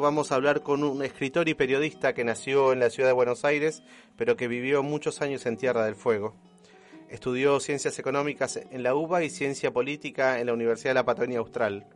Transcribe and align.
Vamos 0.00 0.30
a 0.30 0.36
hablar 0.36 0.62
con 0.62 0.84
un 0.84 1.02
escritor 1.02 1.48
y 1.48 1.54
periodista 1.54 2.14
que 2.14 2.22
nació 2.22 2.72
en 2.72 2.78
la 2.78 2.88
ciudad 2.88 3.08
de 3.08 3.14
Buenos 3.14 3.44
Aires, 3.44 3.82
pero 4.16 4.36
que 4.36 4.46
vivió 4.46 4.84
muchos 4.84 5.22
años 5.22 5.44
en 5.44 5.56
Tierra 5.56 5.84
del 5.84 5.96
Fuego. 5.96 6.36
Estudió 7.08 7.58
ciencias 7.58 7.98
económicas 7.98 8.60
en 8.70 8.84
la 8.84 8.94
UBA 8.94 9.24
y 9.24 9.30
ciencia 9.30 9.72
política 9.72 10.38
en 10.38 10.46
la 10.46 10.52
Universidad 10.52 10.90
de 10.90 10.94
la 10.94 11.04
Patagonia 11.04 11.40
Austral. 11.40 11.88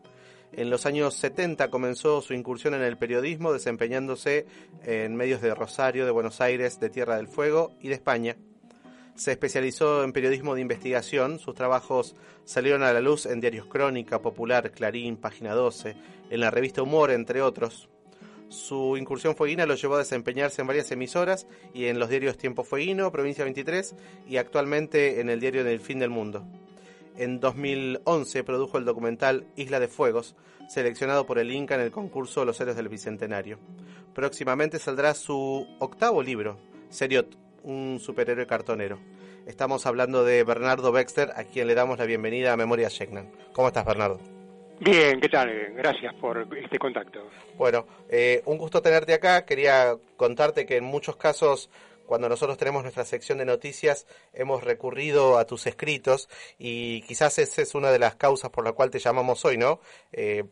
En 0.51 0.69
los 0.69 0.85
años 0.85 1.15
70 1.15 1.71
comenzó 1.71 2.21
su 2.23 2.35
incursión 2.35 2.75
en 2.75 2.83
el 2.83 2.99
periodismo, 2.99 3.53
desempeñándose 3.53 4.47
en 4.85 5.15
medios 5.15 5.41
de 5.41 5.55
Rosario, 5.55 6.05
de 6.05 6.11
Buenos 6.11 6.41
Aires, 6.41 6.81
de 6.81 6.91
Tierra 6.91 7.15
del 7.15 7.29
Fuego 7.29 7.77
y 7.79 7.87
de 7.87 7.95
España. 7.95 8.37
Se 9.15 9.31
especializó 9.31 10.03
en 10.03 10.13
periodismo 10.13 10.57
de 10.57 10.61
investigación. 10.63 11.39
Sus 11.39 11.55
trabajos 11.55 12.17
salieron 12.45 12.83
a 12.83 12.93
la 12.93 13.01
luz 13.01 13.27
en 13.27 13.39
diarios 13.39 13.67
Crónica, 13.67 14.21
Popular, 14.21 14.73
Clarín, 14.73 15.19
Página 15.19 15.55
12, 15.55 15.95
en 16.31 16.41
la 16.41 16.51
revista 16.51 16.83
Humor, 16.83 17.13
entre 17.13 17.43
otros. 17.43 17.92
Su 18.53 18.99
incursión 18.99 19.35
fueguina 19.35 19.65
lo 19.65 19.77
llevó 19.77 19.95
a 19.95 20.01
desempeñarse 20.01 20.61
en 20.61 20.67
varias 20.67 20.93
emisoras 20.93 21.47
y 21.73 21.87
en 21.87 21.99
los 21.99 22.11
diarios 22.11 22.37
Tiempo 22.37 22.65
Fueguino, 22.65 23.11
Provincia 23.11 23.45
23 23.45 23.95
y 24.29 24.37
actualmente 24.37 25.21
en 25.21 25.31
el 25.31 25.41
diario 25.41 25.65
del 25.65 25.81
Fin 25.81 25.99
del 25.99 26.11
Mundo. 26.11 26.45
En 27.17 27.41
2011 27.41 28.45
produjo 28.45 28.77
el 28.77 28.85
documental 28.85 29.47
Isla 29.57 29.81
de 29.81 29.89
Fuegos, 29.89 30.37
seleccionado 30.69 31.25
por 31.25 31.39
el 31.39 31.51
Inca 31.51 31.77
en 31.77 31.81
el 31.81 31.91
concurso 31.91 32.45
Los 32.45 32.61
Héroes 32.61 32.77
del 32.77 32.91
Bicentenario. 32.91 33.59
Próximamente 34.15 34.79
saldrá 34.79 35.15
su 35.15 35.67
octavo 35.79 36.23
libro, 36.23 36.59
Seriot, 36.91 37.35
un 37.63 38.01
superhéroe 38.01 38.47
cartonero. 38.47 38.99
Estamos 39.47 39.87
hablando 39.87 40.25
de 40.25 40.45
Bernardo 40.45 40.93
Baxter, 40.93 41.33
a 41.37 41.45
quien 41.45 41.69
le 41.69 41.75
damos 41.75 41.99
la 41.99 42.05
bienvenida 42.05 42.53
a 42.53 42.59
Memoria 42.59 42.89
Sheknan. 42.91 43.33
¿Cómo 43.55 43.69
estás, 43.69 43.87
Bernardo? 43.87 44.42
Bien, 44.85 45.21
¿qué 45.21 45.29
tal? 45.29 45.49
Gracias 45.77 46.13
por 46.15 46.45
este 46.59 46.77
contacto. 46.77 47.31
Bueno, 47.57 47.87
eh, 48.09 48.43
un 48.47 48.59
gusto 48.59 48.83
tenerte 48.83 49.15
acá. 49.15 49.45
Quería 49.45 49.97
contarte 50.17 50.67
que 50.67 50.77
en 50.77 50.83
muchos 50.83 51.15
casos, 51.15 51.71
cuando 52.05 52.29
nosotros 52.29 52.59
tenemos 52.59 52.83
nuestra 52.83 53.05
sección 53.05 53.39
de 53.39 53.45
noticias, 53.45 54.09
hemos 54.33 54.65
recurrido 54.65 55.39
a 55.39 55.47
tus 55.47 55.69
escritos 55.69 56.29
y 56.59 57.03
quizás 57.03 57.39
esa 57.39 57.63
es 57.63 57.77
una 57.77 57.93
de 57.93 58.01
las 58.01 58.17
causas 58.17 58.51
por 58.51 58.65
la 58.65 58.73
cual 58.73 58.91
te 58.91 58.99
llamamos 58.99 59.45
hoy, 59.45 59.57
¿no? 59.57 59.79
Eh, 60.13 60.43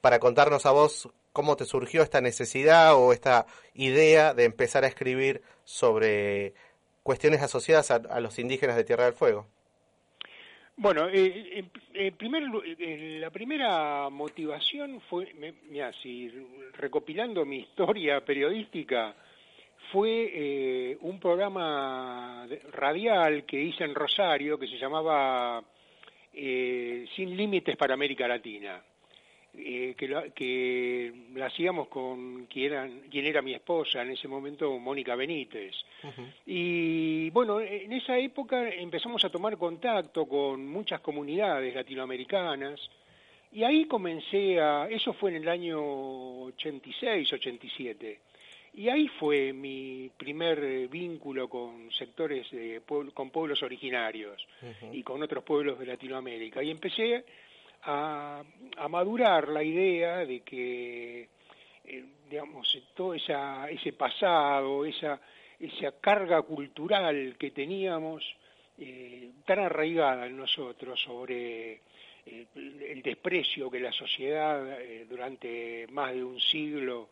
para 0.00 0.20
contarnos 0.20 0.64
a 0.64 0.70
vos 0.70 1.10
cómo 1.34 1.56
te 1.56 1.66
surgió 1.66 2.02
esta 2.02 2.22
necesidad 2.22 2.94
o 2.94 3.12
esta 3.12 3.44
idea 3.74 4.32
de 4.32 4.44
empezar 4.44 4.84
a 4.84 4.88
escribir 4.88 5.42
sobre 5.64 6.54
cuestiones 7.02 7.42
asociadas 7.42 7.90
a 7.90 8.20
los 8.20 8.38
indígenas 8.38 8.76
de 8.76 8.84
Tierra 8.84 9.04
del 9.04 9.12
Fuego. 9.12 9.46
Bueno, 10.82 11.10
eh, 11.10 11.62
en, 11.92 12.16
primer, 12.16 12.42
la 13.20 13.28
primera 13.28 14.08
motivación 14.08 15.02
fue, 15.10 15.30
mira, 15.68 15.92
si 16.02 16.32
recopilando 16.72 17.44
mi 17.44 17.58
historia 17.58 18.24
periodística, 18.24 19.14
fue 19.92 20.30
eh, 20.32 20.98
un 21.02 21.20
programa 21.20 22.46
radial 22.72 23.44
que 23.44 23.60
hice 23.60 23.84
en 23.84 23.94
Rosario 23.94 24.58
que 24.58 24.68
se 24.68 24.78
llamaba 24.78 25.62
eh, 26.32 27.04
Sin 27.14 27.36
Límites 27.36 27.76
para 27.76 27.92
América 27.92 28.26
Latina. 28.26 28.82
Eh, 29.62 29.94
que, 29.96 30.08
la, 30.08 30.30
que 30.30 31.12
la 31.34 31.46
hacíamos 31.46 31.88
con 31.88 32.46
quien 32.46 32.72
era, 32.72 32.88
quien 33.10 33.26
era 33.26 33.42
mi 33.42 33.52
esposa 33.52 34.02
en 34.02 34.10
ese 34.12 34.26
momento, 34.26 34.78
Mónica 34.78 35.14
Benítez. 35.14 35.74
Y 36.46 37.30
bueno, 37.30 37.60
en 37.60 37.92
esa 37.92 38.18
época 38.18 38.68
empezamos 38.70 39.24
a 39.24 39.30
tomar 39.30 39.56
contacto 39.58 40.26
con 40.26 40.66
muchas 40.66 41.00
comunidades 41.00 41.74
latinoamericanas 41.74 42.80
y 43.52 43.64
ahí 43.64 43.86
comencé 43.86 44.60
a, 44.60 44.88
eso 44.88 45.12
fue 45.12 45.30
en 45.30 45.42
el 45.42 45.48
año 45.48 45.80
86, 46.44 47.32
87. 47.32 48.20
Y 48.74 48.88
ahí 48.88 49.08
fue 49.08 49.52
mi 49.52 50.10
primer 50.16 50.88
vínculo 50.88 51.48
con 51.48 51.90
sectores, 51.90 52.48
de, 52.52 52.82
con 52.86 53.30
pueblos 53.30 53.62
originarios 53.64 54.46
y 54.92 55.02
con 55.02 55.20
otros 55.22 55.42
pueblos 55.42 55.78
de 55.78 55.86
Latinoamérica. 55.86 56.62
Y 56.62 56.70
empecé 56.70 57.24
a, 57.82 58.42
madurar 58.88 59.48
la 59.48 59.62
idea 59.62 60.24
de 60.26 60.40
que, 60.40 61.28
eh, 61.84 62.04
digamos, 62.28 62.78
todo 62.94 63.14
esa, 63.14 63.70
ese 63.70 63.92
pasado, 63.92 64.84
esa, 64.84 65.20
esa 65.58 65.92
carga 66.00 66.42
cultural 66.42 67.36
que 67.38 67.50
teníamos 67.50 68.24
eh, 68.78 69.30
tan 69.44 69.60
arraigada 69.60 70.26
en 70.26 70.36
nosotros 70.36 71.00
sobre 71.00 71.80
eh, 72.26 72.46
el 72.54 73.02
desprecio 73.02 73.70
que 73.70 73.80
la 73.80 73.92
sociedad 73.92 74.78
durante 75.08 75.86
más 75.88 76.12
de 76.14 76.24
un 76.24 76.40
siglo, 76.40 77.10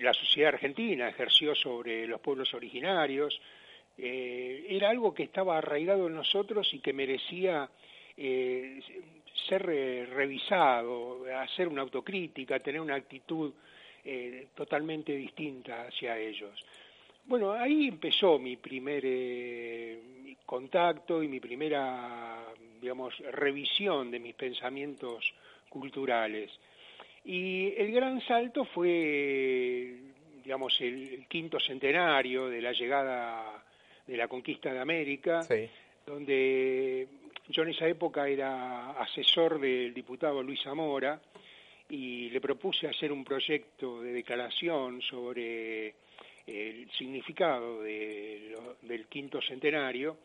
la 0.00 0.14
sociedad 0.14 0.54
argentina 0.54 1.08
ejerció 1.08 1.54
sobre 1.54 2.06
los 2.06 2.20
pueblos 2.20 2.54
originarios, 2.54 3.38
era 3.98 4.90
algo 4.90 5.12
que 5.12 5.24
estaba 5.24 5.58
arraigado 5.58 6.06
en 6.06 6.14
nosotros 6.14 6.72
y 6.72 6.78
que 6.78 6.92
merecía 6.92 7.68
ser 9.46 9.64
revisado, 9.64 11.24
hacer 11.36 11.68
una 11.68 11.82
autocrítica, 11.82 12.60
tener 12.60 12.80
una 12.80 12.94
actitud 12.94 13.52
eh, 14.04 14.48
totalmente 14.54 15.12
distinta 15.12 15.82
hacia 15.82 16.18
ellos. 16.18 16.64
Bueno, 17.26 17.52
ahí 17.52 17.88
empezó 17.88 18.38
mi 18.38 18.56
primer 18.56 19.02
eh, 19.04 20.00
contacto 20.46 21.22
y 21.22 21.28
mi 21.28 21.40
primera, 21.40 22.42
digamos, 22.80 23.18
revisión 23.32 24.10
de 24.10 24.18
mis 24.18 24.34
pensamientos 24.34 25.34
culturales. 25.68 26.50
Y 27.24 27.74
el 27.76 27.92
gran 27.92 28.22
salto 28.22 28.64
fue, 28.64 29.94
digamos, 30.42 30.80
el, 30.80 31.26
quinto 31.28 31.60
centenario 31.60 32.48
de 32.48 32.62
la 32.62 32.72
llegada 32.72 33.62
de 34.06 34.16
la 34.16 34.26
conquista 34.26 34.72
de 34.72 34.78
América, 34.78 35.46
donde 36.06 37.06
yo 37.48 37.62
en 37.62 37.70
esa 37.70 37.86
época 37.88 38.28
era 38.28 38.90
asesor 39.00 39.58
del 39.58 39.94
diputado 39.94 40.42
Luis 40.42 40.62
Zamora 40.62 41.20
y 41.88 42.28
le 42.30 42.40
propuse 42.40 42.86
hacer 42.86 43.10
un 43.10 43.24
proyecto 43.24 44.02
de 44.02 44.12
declaración 44.12 45.00
sobre 45.02 45.94
el 46.46 46.90
significado 46.92 47.82
del 47.82 49.06
quinto 49.08 49.40
centenario 49.40 50.18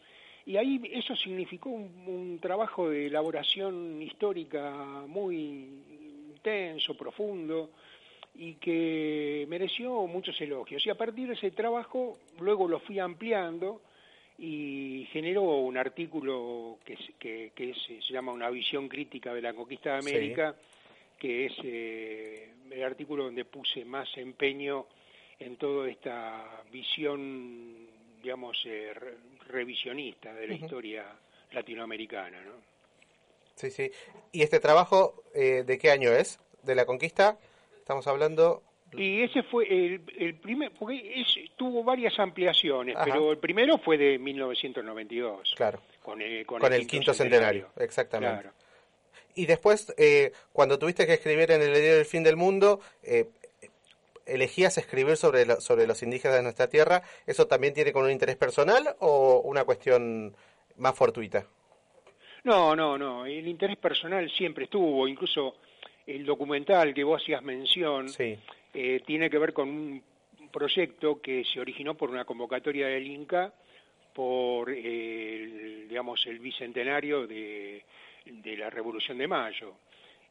y 0.45 0.57
ahí 0.57 0.81
eso 0.91 1.15
significó 1.15 1.69
un, 1.69 2.37
trabajo 2.41 2.89
de 2.89 3.07
elaboración 3.07 4.01
histórica 4.01 5.03
muy 5.07 5.81
intenso, 6.35 6.95
profundo 6.95 7.69
y 8.35 8.55
que 8.55 9.45
mereció 9.47 10.05
muchos 10.07 10.39
elogios. 10.41 10.85
Y 10.85 10.89
a 10.89 10.95
partir 10.95 11.29
de 11.29 11.35
ese 11.35 11.51
trabajo 11.51 12.17
luego 12.39 12.67
lo 12.67 12.79
fui 12.79 12.99
ampliando 12.99 13.81
y 14.45 15.07
generó 15.13 15.43
un 15.43 15.77
artículo 15.77 16.77
que, 16.83 16.97
que, 17.55 17.73
se 17.87 18.13
llama 18.13 18.33
Una 18.33 18.49
visión 18.49 18.89
crítica 18.89 19.33
de 19.33 19.41
la 19.41 19.53
conquista 19.53 19.93
de 19.93 19.99
América, 19.99 20.53
que 21.17 21.45
es 21.45 21.53
eh, 21.63 22.51
el 22.69 22.83
artículo 22.83 23.23
donde 23.23 23.45
puse 23.45 23.85
más 23.85 24.09
empeño 24.17 24.87
en 25.39 25.55
toda 25.55 25.89
esta 25.89 26.61
visión, 26.73 27.87
digamos, 28.21 28.61
eh, 28.65 28.93
revisionista 29.47 30.33
de 30.33 30.47
la 30.47 30.55
historia 30.55 31.05
latinoamericana. 31.53 32.41
¿no? 32.41 32.55
Sí, 33.55 33.71
sí. 33.71 33.91
¿Y 34.33 34.41
este 34.41 34.59
trabajo 34.59 35.23
eh, 35.33 35.63
de 35.65 35.77
qué 35.77 35.89
año 35.89 36.11
es? 36.11 36.41
¿De 36.63 36.75
la 36.75 36.85
conquista? 36.85 37.37
Estamos 37.77 38.07
hablando 38.07 38.61
y 38.97 39.21
ese 39.23 39.43
fue 39.43 39.65
el, 39.69 40.35
primer, 40.35 40.71
porque 40.71 41.25
tuvo 41.55 41.83
varias 41.83 42.17
ampliaciones, 42.19 42.95
pero 43.03 43.31
el 43.31 43.37
primero 43.37 43.77
fue 43.77 43.97
de 43.97 44.19
1992. 44.19 45.53
Claro. 45.55 45.81
Con, 46.01 46.21
el, 46.21 46.87
quinto, 46.87 47.13
centenario. 47.13 47.69
exactamente. 47.77 48.49
Y 49.35 49.45
después, 49.45 49.93
eh, 49.97 50.31
cuando 50.51 50.77
tuviste 50.77 51.07
que 51.07 51.13
escribir 51.13 51.51
en 51.51 51.61
el 51.61 51.71
diario 51.71 51.95
del 51.95 52.05
fin 52.05 52.23
del 52.23 52.35
mundo, 52.35 52.81
eh, 53.01 53.29
elegías 54.25 54.77
escribir 54.77 55.17
sobre, 55.17 55.45
sobre 55.59 55.87
los 55.87 56.03
indígenas 56.03 56.37
de 56.37 56.43
nuestra 56.43 56.67
tierra, 56.67 57.01
¿eso 57.25 57.47
también 57.47 57.73
tiene 57.73 57.91
con 57.91 58.03
un 58.03 58.11
interés 58.11 58.35
personal 58.35 58.95
o 58.99 59.41
una 59.45 59.63
cuestión 59.63 60.35
más 60.77 60.95
fortuita? 60.95 61.47
No, 62.43 62.75
no, 62.75 62.97
no. 62.97 63.25
El 63.25 63.47
interés 63.47 63.77
personal 63.77 64.29
siempre 64.29 64.65
estuvo, 64.65 65.07
incluso 65.07 65.55
el 66.05 66.25
documental 66.25 66.93
que 66.93 67.03
vos 67.03 67.21
hacías 67.21 67.41
mención. 67.41 68.09
Sí 68.09 68.37
eh, 68.73 69.03
tiene 69.05 69.29
que 69.29 69.37
ver 69.37 69.53
con 69.53 69.69
un 69.69 70.03
proyecto 70.51 71.21
que 71.21 71.43
se 71.45 71.59
originó 71.59 71.95
por 71.95 72.09
una 72.09 72.25
convocatoria 72.25 72.87
del 72.87 73.05
Inca 73.05 73.53
por 74.13 74.69
el, 74.69 75.87
digamos 75.87 76.25
el 76.25 76.39
bicentenario 76.39 77.27
de, 77.27 77.83
la 78.57 78.69
Revolución 78.69 79.17
de 79.17 79.27
Mayo. 79.27 79.75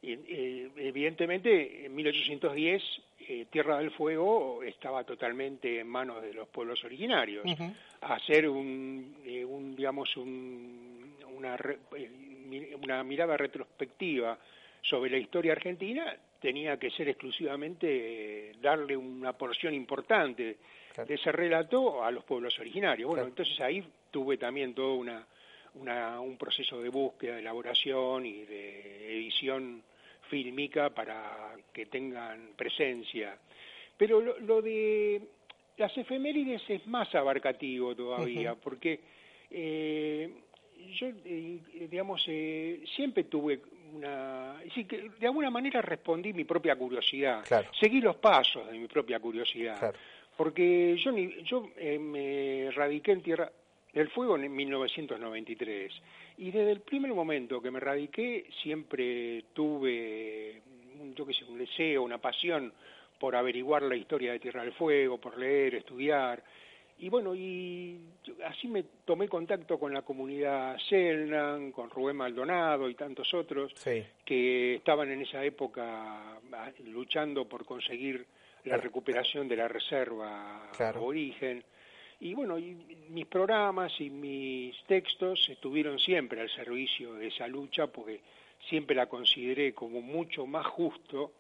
Eh, 0.03 0.71
evidentemente, 0.77 1.87
en 1.87 1.94
1810 1.94 2.83
eh, 3.29 3.47
Tierra 3.50 3.79
del 3.79 3.93
Fuego 3.93 4.62
estaba 4.65 5.05
totalmente 5.05 5.79
en 5.79 5.87
manos 5.87 6.21
de 6.23 6.35
los 6.35 6.49
pueblos 6.49 6.83
originarios. 6.85 7.44
Hacer 8.00 8.49
un, 8.49 9.17
un 9.49 9.77
digamos 9.77 10.17
una, 10.17 11.56
una 12.83 13.05
mirada 13.05 13.37
retrospectiva 13.37 14.37
sobre 14.81 15.11
la 15.11 15.19
historia 15.19 15.53
argentina 15.53 16.17
tenía 16.43 16.77
que 16.77 16.91
ser 16.91 17.09
exclusivamente 17.09 18.53
darle 18.61 18.97
una 18.97 19.33
porción 19.33 19.73
importante 19.73 20.59
de 21.06 21.15
ese 21.15 21.31
relato 21.31 22.03
a 22.03 22.11
los 22.11 22.25
pueblos 22.25 22.59
originarios. 22.59 23.09
Bueno, 23.09 23.25
entonces 23.29 23.59
ahí 23.61 23.83
tuve 24.11 24.37
también 24.37 24.75
todo 24.75 24.94
una, 24.94 26.21
un 26.21 26.37
proceso 26.37 26.83
de 26.83 26.89
búsqueda, 26.89 27.35
de 27.35 27.41
elaboración 27.41 28.27
y 28.27 28.43
de 28.44 29.19
edición 29.19 29.83
fílmica 30.29 30.91
para 30.91 31.55
que 31.73 31.87
tengan 31.87 32.50
presencia. 32.56 33.39
Pero 33.97 34.21
lo, 34.21 34.61
de 34.61 35.23
las 35.77 35.97
efemérides 35.97 36.62
es 36.69 36.85
más 36.89 37.15
abarcativo 37.15 37.94
todavía, 37.94 38.56
porque 38.56 38.99
eh, 39.49 40.29
yo, 40.99 41.06
eh, 41.25 41.61
digamos, 41.89 42.25
eh, 42.27 42.83
siempre 42.97 43.25
tuve 43.25 43.61
una... 43.93 44.56
que 44.75 45.11
de 45.19 45.27
alguna 45.27 45.50
manera 45.50 45.83
respondí 45.83 46.33
mi 46.33 46.44
propia 46.44 46.77
curiosidad, 46.77 47.44
seguí 47.79 48.00
los 48.00 48.17
pasos 48.17 48.71
de 48.71 48.79
mi 48.79 48.87
propia 48.87 49.21
curiosidad, 49.21 49.94
porque 50.37 50.97
yo, 50.97 51.17
yo 51.17 51.69
me 52.00 52.71
radiqué 52.71 53.12
en 53.12 53.23
Tierra 53.23 53.50
del 53.93 54.09
Fuego 54.09 54.37
en 54.37 54.55
1993 54.55 55.93
y 56.39 56.50
desde 56.50 56.73
el 56.73 56.81
primer 56.81 57.12
momento 57.12 57.61
que 57.61 57.71
me 57.71 57.81
radiqué 57.81 58.47
siempre 58.62 59.44
tuve, 59.53 60.62
yo 61.15 61.27
qué 61.27 61.35
sé, 61.35 61.44
un 61.44 61.59
deseo, 61.59 62.03
una 62.03 62.19
pasión 62.19 62.73
por 63.19 63.37
averiguar 63.37 63.83
la 63.83 63.94
historia 63.94 64.33
de 64.33 64.41
Tierra 64.41 64.65
del 64.65 64.73
Fuego, 64.73 65.19
por 65.19 65.39
leer, 65.39 65.77
estudiar, 65.77 66.43
y 67.03 67.09
bueno, 67.09 67.35
y 67.35 67.99
así 68.47 68.69
me 68.69 68.85
tomé 69.05 69.27
contacto 69.29 69.77
con 69.77 69.93
la 69.93 70.03
comunidad 70.03 70.79
Selnan, 70.89 71.73
con 71.73 71.91
Rubén 71.91 72.15
Maldonado 72.15 72.89
y 72.89 72.95
tantos 72.95 73.35
otros 73.35 73.75
que 74.25 74.77
estaban 74.77 75.11
en 75.11 75.23
esa 75.23 75.45
época 75.45 76.39
ah, 76.53 76.71
luchando 76.85 77.49
por 77.49 77.65
conseguir 77.65 78.25
la 78.67 78.77
recuperación 78.77 79.49
de 79.49 79.57
la 79.57 79.67
reserva 79.67 80.71
claro. 80.77 81.03
origen. 81.03 81.65
Y 82.21 82.35
bueno, 82.35 82.57
y 82.57 82.77
mis 83.09 83.27
programas 83.27 84.01
y 84.01 84.09
mis 84.09 84.77
textos 84.85 85.49
estuvieron 85.49 85.99
siempre 85.99 86.41
al 86.41 86.51
servicio 86.51 87.15
de 87.15 87.27
esa 87.27 87.49
lucha 87.49 87.89
porque 87.89 88.21
siempre 88.69 88.95
la 88.95 89.07
consideré 89.07 89.75
como 89.75 90.01
mucho 90.03 90.47
más 90.47 90.67
justo 90.67 91.33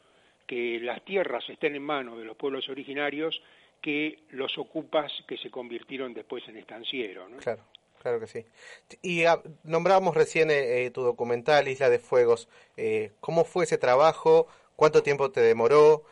que 0.44 0.80
las 0.80 1.04
tierras 1.04 1.48
estén 1.48 1.76
en 1.76 1.84
manos 1.84 2.18
de 2.18 2.24
los 2.24 2.36
pueblos 2.36 2.68
originarios 2.68 3.40
que 3.82 4.20
los 4.30 4.56
ocupas 4.56 5.12
que 5.26 5.36
se 5.36 5.50
convirtieron 5.50 6.14
después 6.14 6.46
en 6.48 6.56
estanciero. 6.56 7.28
¿no? 7.28 7.36
Claro, 7.38 7.64
claro 8.00 8.20
que 8.20 8.28
sí. 8.28 8.46
Y 9.02 9.24
ah, 9.24 9.42
nombrábamos 9.64 10.14
recién 10.14 10.50
eh, 10.50 10.86
eh, 10.86 10.90
tu 10.90 11.02
documental 11.02 11.68
Isla 11.68 11.90
de 11.90 11.98
Fuegos. 11.98 12.48
Eh, 12.76 13.10
¿Cómo 13.20 13.44
fue 13.44 13.64
ese 13.64 13.78
trabajo? 13.78 14.46
¿Cuánto 14.76 15.02
tiempo 15.02 15.30
te 15.30 15.42
demoró? 15.42 16.04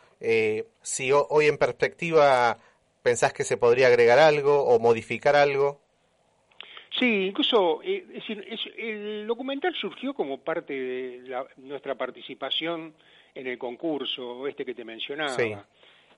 si 0.83 1.11
hoy 1.11 1.47
en 1.47 1.57
perspectiva 1.57 2.59
pensás 3.01 3.33
que 3.33 3.43
se 3.43 3.57
podría 3.57 3.87
agregar 3.87 4.19
algo 4.19 4.65
o 4.65 4.77
modificar 4.77 5.35
algo. 5.35 5.81
Sí, 6.91 7.25
incluso 7.25 7.81
es 7.81 8.07
decir, 8.07 8.45
el 8.77 9.25
documental 9.25 9.73
surgió 9.73 10.13
como 10.13 10.37
parte 10.37 10.73
de 10.73 11.43
nuestra 11.57 11.95
participación 11.95 12.93
en 13.33 13.47
el 13.47 13.57
concurso 13.57 14.45
este 14.45 14.63
que 14.63 14.75
te 14.75 14.85
mencionaba. 14.85 15.35
Sí 15.35 15.55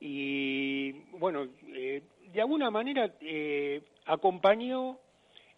y 0.06 0.92
bueno, 1.18 1.48
eh, 1.74 2.02
de 2.34 2.42
alguna 2.42 2.70
manera 2.70 3.16
eh, 3.22 3.82
acompañó, 4.06 5.00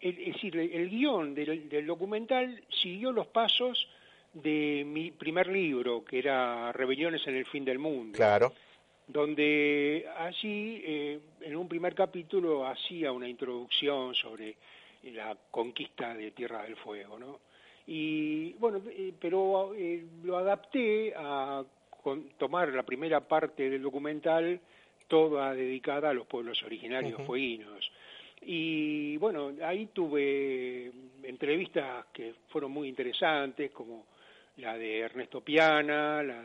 es 0.00 0.16
decir, 0.16 0.56
el 0.56 0.88
guion 0.88 1.34
del, 1.34 1.84
documental 1.84 2.62
siguió 2.68 3.10
los 3.10 3.26
pasos 3.26 3.88
de 4.32 4.84
mi 4.86 5.10
primer 5.10 5.48
libro, 5.48 6.04
que 6.04 6.20
era 6.20 6.70
Rebeliones 6.70 7.26
en 7.26 7.34
el 7.34 7.46
fin 7.46 7.64
del 7.64 7.80
mundo. 7.80 8.16
Claro. 8.16 8.52
Donde 9.08 10.06
allí, 10.16 10.80
eh, 10.84 11.18
en 11.40 11.56
un 11.56 11.66
primer 11.66 11.96
capítulo, 11.96 12.68
hacía 12.68 13.10
una 13.10 13.28
introducción 13.28 14.14
sobre 14.14 14.54
la 15.02 15.36
conquista 15.50 16.14
de 16.14 16.30
Tierra 16.30 16.62
del 16.62 16.76
Fuego, 16.76 17.18
¿no? 17.18 17.40
Y 17.88 18.52
bueno, 18.54 18.80
pero 19.20 19.72
lo 20.22 20.38
adapté 20.38 21.14
a 21.16 21.64
tomar 22.38 22.72
la 22.72 22.82
primera 22.82 23.20
parte 23.20 23.68
del 23.70 23.82
documental 23.82 24.60
toda 25.08 25.54
dedicada 25.54 26.10
a 26.10 26.14
los 26.14 26.26
pueblos 26.26 26.62
originarios 26.62 27.20
fueguinos. 27.22 27.90
Y 28.42 29.16
bueno, 29.16 29.52
ahí 29.62 29.86
tuve 29.86 30.92
entrevistas 31.22 32.06
que 32.12 32.34
fueron 32.48 32.72
muy 32.72 32.88
interesantes, 32.88 33.70
como 33.70 34.06
la 34.58 34.76
de 34.76 35.00
Ernesto 35.00 35.40
Piana, 35.40 36.22
la 36.22 36.44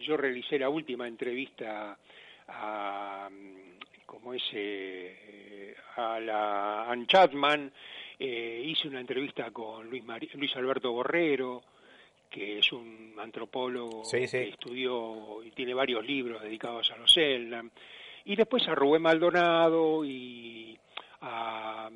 yo 0.00 0.16
realicé 0.16 0.58
la 0.58 0.68
última 0.68 1.06
entrevista 1.06 1.98
a, 2.48 3.28
como 4.06 4.34
ese, 4.34 4.48
eh, 4.54 5.76
a 5.96 6.20
la 6.20 6.90
Ann 6.90 7.06
Chapman, 7.06 7.70
eh, 8.18 8.62
hice 8.64 8.88
una 8.88 9.00
entrevista 9.00 9.50
con 9.50 9.88
Luis, 9.88 10.04
Luis 10.34 10.56
Alberto 10.56 10.92
Borrero, 10.92 11.62
que 12.34 12.58
es 12.58 12.72
un 12.72 13.14
antropólogo 13.16 14.02
que 14.10 14.24
estudió 14.24 15.40
y 15.44 15.52
tiene 15.52 15.72
varios 15.72 16.04
libros 16.04 16.42
dedicados 16.42 16.90
a 16.90 16.96
los 16.96 17.12
Selnam, 17.12 17.70
y 18.24 18.34
después 18.34 18.66
a 18.66 18.74
Rubén 18.74 19.02
Maldonado 19.02 20.04
y 20.04 20.76
a, 21.20 21.88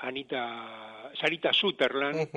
Anita, 0.00 1.12
Sarita 1.14 1.52
Sutherland, 1.52 2.28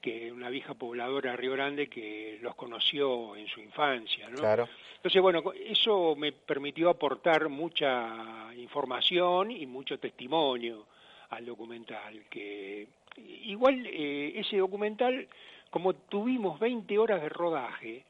que 0.00 0.28
es 0.28 0.32
una 0.32 0.48
vieja 0.48 0.72
pobladora 0.72 1.32
de 1.32 1.36
Río 1.36 1.52
Grande 1.52 1.88
que 1.88 2.38
los 2.40 2.54
conoció 2.54 3.36
en 3.36 3.46
su 3.46 3.60
infancia, 3.60 4.30
¿no? 4.30 4.38
Claro. 4.38 4.66
Entonces, 4.96 5.20
bueno, 5.20 5.42
eso 5.54 6.16
me 6.16 6.32
permitió 6.32 6.88
aportar 6.88 7.50
mucha 7.50 8.48
información 8.56 9.50
y 9.50 9.66
mucho 9.66 9.98
testimonio 9.98 10.86
al 11.28 11.44
documental, 11.44 12.24
que 12.30 12.88
igual 13.18 13.86
eh, 13.86 14.32
ese 14.36 14.56
documental 14.56 15.28
como 15.70 15.94
tuvimos 15.94 16.58
20 16.58 16.98
horas 16.98 17.22
de 17.22 17.28
rodaje, 17.28 18.04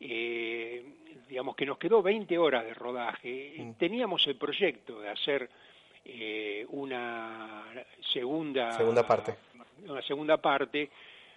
eh, 0.00 0.84
digamos 1.28 1.54
que 1.54 1.66
nos 1.66 1.78
quedó 1.78 2.02
20 2.02 2.36
horas 2.38 2.64
de 2.64 2.74
rodaje, 2.74 3.54
mm. 3.58 3.72
teníamos 3.74 4.26
el 4.26 4.36
proyecto 4.36 5.00
de 5.00 5.10
hacer 5.10 5.50
eh, 6.04 6.66
una 6.70 7.64
segunda, 8.12 8.72
segunda 8.72 9.06
parte. 9.06 9.34
Una 9.86 10.02
segunda 10.02 10.36
parte 10.38 10.90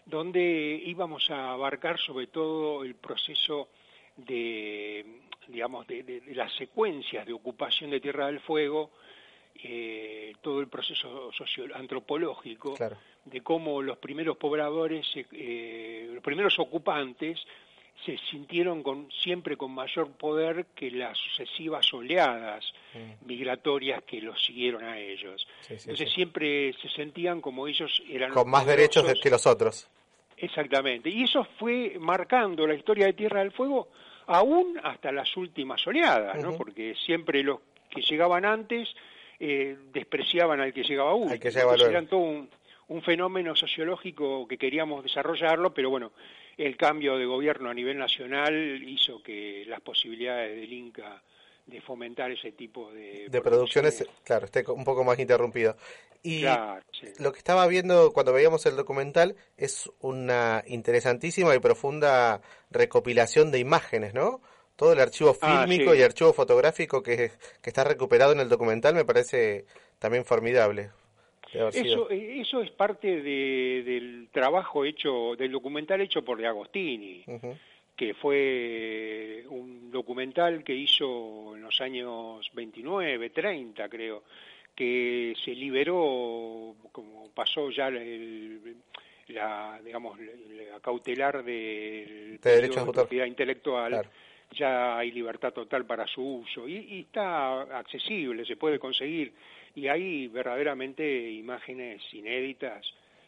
donde 0.06 0.82
íbamos 0.86 1.30
a 1.32 1.52
abarcar 1.52 2.00
sobre 2.00 2.28
todo 2.28 2.84
el 2.84 2.96
proceso 2.96 3.70
de, 4.16 5.06
digamos, 5.48 5.86
de, 5.88 6.24
las 6.34 6.54
secuencias 6.54 7.26
de 7.26 7.34
ocupación 7.34 7.92
de 7.92 8.00
Tierra 8.00 8.28
del 8.28 8.40
Fuego, 8.40 8.92
eh, 9.64 10.34
todo 10.42 10.60
el 10.60 10.68
proceso 10.68 11.32
socio 11.34 11.66
antropológico, 11.76 12.74
claro 12.76 12.98
de 13.32 13.42
cómo 13.42 13.82
los 13.82 13.98
primeros 13.98 14.38
pobladores, 14.38 15.06
eh, 15.16 16.10
los 16.14 16.24
primeros 16.24 16.58
ocupantes, 16.60 17.40
se 18.06 18.18
sintieron 18.30 18.84
con, 18.84 19.10
siempre 19.12 19.58
con 19.58 19.72
mayor 19.72 20.12
poder 20.12 20.68
que 20.76 20.92
las 20.92 21.18
sucesivas 21.18 21.92
oleadas 21.94 22.64
mm. 22.94 23.26
migratorias 23.26 24.04
que 24.04 24.22
los 24.22 24.42
siguieron 24.44 24.84
a 24.84 25.00
ellos. 25.00 25.48
Entonces 25.68 26.12
siempre 26.14 26.74
se 26.74 26.90
sentían 26.90 27.42
como 27.42 27.68
ellos 27.68 28.02
eran... 28.08 28.32
Con 28.32 28.50
más 28.50 28.66
derechos 28.66 29.04
que 29.22 29.30
los 29.30 29.46
otros. 29.48 29.90
Exactamente. 30.38 31.10
Y 31.10 31.24
eso 31.24 31.46
fue 31.58 31.98
marcando 32.00 32.68
la 32.68 32.76
historia 32.76 33.08
de 33.08 33.14
Tierra 33.14 33.40
del 33.40 33.52
Fuego 33.52 33.90
aún 34.28 34.80
hasta 34.84 35.12
las 35.12 35.36
últimas 35.36 35.86
oleadas, 35.88 36.42
¿no? 36.44 36.56
Porque 36.56 36.94
siempre 37.04 37.42
los 37.44 37.60
que 37.90 38.02
llegaban 38.02 38.46
antes 38.46 38.90
eh, 39.40 39.78
despreciaban 39.94 40.60
al 40.60 40.74
que 40.74 40.84
llegaba 40.84 41.14
último. 41.14 41.34
Al 41.34 41.40
que 41.40 41.52
llegaba 41.52 41.76
todo 42.08 42.20
un, 42.20 42.50
un 42.88 43.02
fenómeno 43.02 43.56
sociológico 43.56 44.48
que 44.48 44.58
queríamos 44.58 45.04
desarrollarlo, 45.04 45.74
pero 45.74 45.90
bueno, 45.90 46.12
el 46.58 46.76
cambio 46.78 47.18
de 47.18 47.26
gobierno 47.26 47.70
a 47.70 47.74
nivel 47.74 47.98
nacional 47.98 48.82
hizo 48.84 49.22
que 49.22 49.66
las 49.68 49.82
posibilidades 49.82 50.56
del 50.56 50.72
Inca 50.72 51.22
de 51.66 51.82
fomentar 51.82 52.32
ese 52.32 52.54
tipo 52.54 52.92
de, 52.94 53.28
de 53.30 53.42
producciones, 53.42 54.08
claro, 54.24 54.46
esté 54.46 54.64
un 54.72 54.86
poco 54.86 55.04
más 55.04 55.20
interrumpido. 55.20 55.76
Y 56.24 56.46
lo 57.20 57.32
que 57.32 57.38
estaba 57.38 57.68
viendo 57.68 58.12
cuando 58.12 58.34
veíamos 58.34 58.66
el 58.66 58.76
documental 58.76 59.36
es 59.58 59.90
una 60.00 60.64
interesantísima 60.68 61.54
y 61.56 61.60
profunda 61.60 62.42
recopilación 62.72 63.52
de 63.52 63.60
imágenes, 63.60 64.14
¿no? 64.14 64.42
Todo 64.78 64.94
el 64.94 65.00
archivo 65.02 65.36
ah, 65.42 65.66
fílmico 65.66 65.94
y 65.94 66.02
archivo 66.02 66.32
fotográfico 66.32 67.04
que, 67.04 67.32
que 67.62 67.70
está 67.70 67.84
recuperado 67.84 68.32
en 68.32 68.40
el 68.40 68.48
documental 68.48 68.96
me 68.96 69.04
parece 69.04 69.66
también 70.00 70.24
formidable. 70.24 70.92
Eso, 71.54 72.10
eh, 72.10 72.42
eso 72.42 72.62
es 72.62 72.72
parte 72.72 73.22
del 73.22 74.28
trabajo 74.32 74.86
hecho, 74.86 75.36
del 75.38 75.52
documental 75.52 76.02
hecho 76.02 76.24
por 76.24 76.38
De 76.38 76.48
Agostini, 76.48 77.24
que 77.96 78.14
fue 78.14 79.46
un 79.50 79.90
documental 79.90 80.64
que 80.64 80.76
hizo 80.76 81.56
en 81.56 81.64
los 81.64 81.80
años 81.82 82.50
29, 82.54 83.30
30 83.30 83.90
creo, 83.90 84.24
que 84.76 85.34
se 85.44 85.52
liberó, 85.52 86.76
como 86.92 87.30
pasó 87.34 87.72
ya 87.72 87.88
el, 87.88 88.78
la, 89.30 89.80
digamos, 89.84 90.20
la 90.20 90.80
cautelar 90.82 91.44
de, 91.44 92.38
de, 92.42 92.92
propiedad 92.94 93.26
intelectual, 93.26 94.08
ya 94.52 94.98
hay 94.98 95.12
libertad 95.12 95.54
total 95.54 95.86
para 95.86 96.08
su 96.08 96.22
uso 96.22 96.68
y, 96.68 97.02
está 97.02 97.62
accesible, 97.78 98.46
se 98.46 98.56
puede 98.56 98.80
conseguir 98.80 99.34
y 99.76 99.88
hay 99.88 100.28
verdaderamente 100.28 101.32
imágenes 101.32 102.02
inéditas 102.14 102.86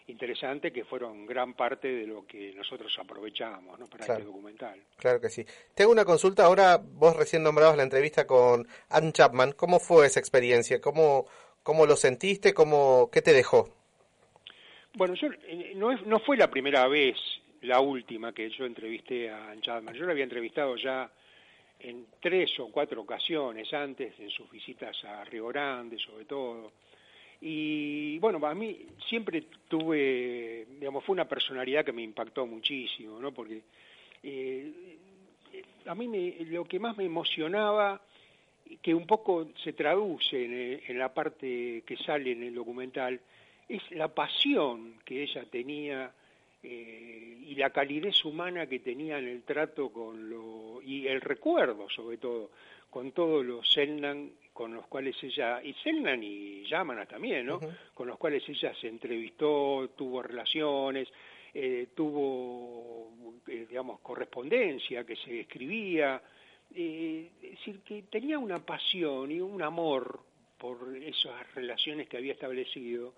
interesantes 0.08 0.74
que 0.74 0.86
fueron 0.86 1.26
gran 1.26 1.54
parte 1.54 1.88
de 1.88 2.08
lo 2.08 2.26
que 2.26 2.54
nosotros 2.56 2.92
aprovechamos 3.00 3.80
para 3.90 4.06
este 4.06 4.24
documental. 4.24 4.82
Claro 4.98 5.22
que 5.22 5.30
sí. 5.30 5.46
Tengo 5.76 5.92
una 5.92 6.06
consulta 6.06 6.46
ahora, 6.46 6.78
vos 6.82 7.16
recién 7.16 7.44
nombrabas 7.44 7.78
la 7.78 7.84
entrevista 7.84 8.26
con 8.26 8.68
Ann 8.90 9.14
Chapman, 9.14 9.52
¿cómo 9.52 9.80
fue 9.80 10.08
esa 10.08 10.20
experiencia? 10.20 10.82
¿Cómo, 10.82 11.28
cómo 11.62 11.86
lo 11.86 11.96
sentiste? 11.96 12.54
¿Cómo, 12.56 13.10
¿Qué 13.12 13.22
te 13.22 13.34
dejó? 13.34 13.70
Bueno, 14.96 15.14
yo, 15.14 15.28
eh, 15.44 15.74
no, 15.76 15.96
no 16.06 16.20
fue 16.20 16.36
la 16.36 16.50
primera 16.50 16.88
vez, 16.88 17.16
la 17.62 17.80
última 17.80 18.34
que 18.34 18.50
yo 18.50 18.66
entrevisté 18.66 19.30
a 19.30 19.52
Ann 19.52 19.62
Chapman. 19.62 19.96
Yo 19.96 20.06
la 20.06 20.12
había 20.12 20.24
entrevistado 20.24 20.76
ya 20.76 21.10
en 21.80 22.08
tres 22.20 22.60
o 22.60 22.68
cuatro 22.70 23.02
ocasiones 23.02 23.74
antes, 23.74 24.20
en 24.20 24.30
sus 24.30 24.50
visitas 24.52 25.04
a 25.06 25.24
Río 25.26 25.48
Grande, 25.48 25.98
sobre 25.98 26.26
todo. 26.26 26.72
Y 27.42 28.20
bueno, 28.20 28.46
a 28.46 28.54
mí 28.54 28.86
siempre 29.08 29.46
tuve, 29.68 30.68
digamos, 30.78 31.04
fue 31.06 31.14
una 31.14 31.28
personalidad 31.28 31.86
que 31.86 31.94
me 31.94 32.02
impactó 32.02 32.46
muchísimo, 32.46 33.20
¿no? 33.20 33.32
Porque 33.32 33.62
eh, 34.24 34.98
a 35.86 35.96
mí 35.96 36.08
me, 36.08 36.36
lo 36.46 36.66
que 36.66 36.80
más 36.80 36.98
me 36.98 37.06
emocionaba, 37.06 38.02
que 38.82 38.94
un 38.94 39.08
poco 39.08 39.48
se 39.64 39.74
traduce 39.74 40.82
en, 40.86 41.00
la 41.00 41.14
parte 41.14 41.84
que 41.86 41.98
sale 41.98 42.34
en 42.34 42.44
el 42.44 42.54
documental, 42.56 43.20
es 43.68 43.90
la 43.92 44.10
pasión 44.10 44.96
que 45.06 45.24
ella 45.24 45.46
tenía 45.46 46.12
eh, 46.62 47.38
y 47.46 47.56
la 47.56 47.70
calidez 47.70 48.24
humana 48.26 48.68
que 48.68 48.80
tenía 48.80 49.18
en 49.18 49.28
el 49.28 49.44
trato 49.44 49.92
con 49.92 50.30
lo 50.30 50.82
y 50.82 51.08
el 51.08 51.22
recuerdo 51.22 51.90
sobre 51.90 52.18
todo 52.18 52.52
con 52.90 53.12
todos 53.12 53.46
los 53.46 53.72
Selnan 53.72 54.32
con 54.54 54.74
los 54.74 54.88
cuales 54.88 55.16
ella 55.24 55.64
y 55.64 55.74
Selnan 55.74 56.24
y 56.24 56.64
Yamana 56.66 57.06
también 57.06 57.46
no 57.46 57.60
con 57.94 58.08
los 58.08 58.18
cuales 58.18 58.48
ella 58.50 58.74
se 58.76 58.88
entrevistó 58.88 59.90
tuvo 59.96 60.22
relaciones 60.22 61.08
eh, 61.54 61.88
tuvo 61.96 63.12
eh, 63.48 63.66
digamos 63.68 64.00
correspondencia 64.02 65.04
que 65.04 65.16
se 65.16 65.42
escribía. 65.42 66.22
Es 66.70 67.42
decir 67.42 67.82
que 67.82 68.04
tenía 68.04 68.38
una 68.38 68.64
pasión 68.64 69.32
y 69.32 69.42
un 69.42 69.62
amor 69.62 70.20
por 70.60 70.96
esas 70.98 71.54
relaciones 71.56 72.08
que 72.08 72.18
había 72.18 72.34
establecido 72.34 73.16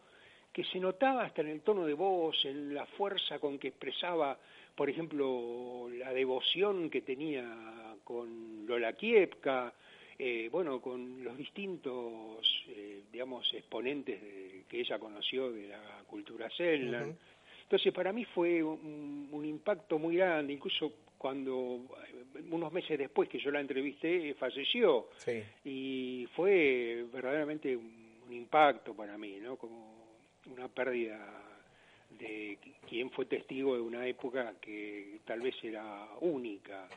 que 0.51 0.63
se 0.65 0.79
notaba 0.79 1.23
hasta 1.23 1.41
en 1.41 1.47
el 1.47 1.61
tono 1.61 1.85
de 1.85 1.93
voz, 1.93 2.43
en 2.45 2.73
la 2.73 2.85
fuerza 2.85 3.39
con 3.39 3.57
que 3.57 3.69
expresaba, 3.69 4.37
por 4.75 4.89
ejemplo, 4.89 5.89
la 5.93 6.11
devoción 6.13 6.89
que 6.89 7.01
tenía 7.01 7.95
con 8.03 8.65
Lola 8.65 8.93
Kiepka, 8.93 9.73
eh, 10.19 10.49
bueno, 10.51 10.81
con 10.81 11.23
los 11.23 11.37
distintos, 11.37 12.45
eh, 12.67 13.03
digamos, 13.11 13.51
exponentes 13.53 14.19
que 14.67 14.79
ella 14.79 14.99
conoció 14.99 15.51
de 15.51 15.69
la 15.69 16.03
cultura 16.05 16.49
Selland. 16.49 17.15
Entonces, 17.63 17.93
para 17.93 18.11
mí 18.11 18.25
fue 18.25 18.61
un, 18.61 19.45
impacto 19.45 19.97
muy 19.97 20.17
grande, 20.17 20.53
incluso 20.53 20.91
cuando 21.17 21.79
unos 22.49 22.73
meses 22.73 22.99
después 22.99 23.29
que 23.29 23.39
yo 23.39 23.49
la 23.51 23.61
entrevisté, 23.61 24.33
falleció. 24.33 25.07
Y 25.63 26.27
fue 26.35 27.05
verdaderamente 27.11 27.75
un, 27.75 28.19
un 28.27 28.33
impacto 28.33 28.93
para 28.93 29.17
mí, 29.17 29.37
¿no? 29.41 29.55
Como 29.55 30.00
una 30.51 30.67
pérdida 30.67 31.19
de 32.19 32.57
quien 32.87 33.09
fue 33.11 33.25
testigo 33.25 33.75
de 33.75 33.81
una 33.81 34.05
época 34.05 34.53
que 34.61 35.19
tal 35.25 35.41
vez 35.41 35.55
era 35.63 36.07
única 36.19 36.87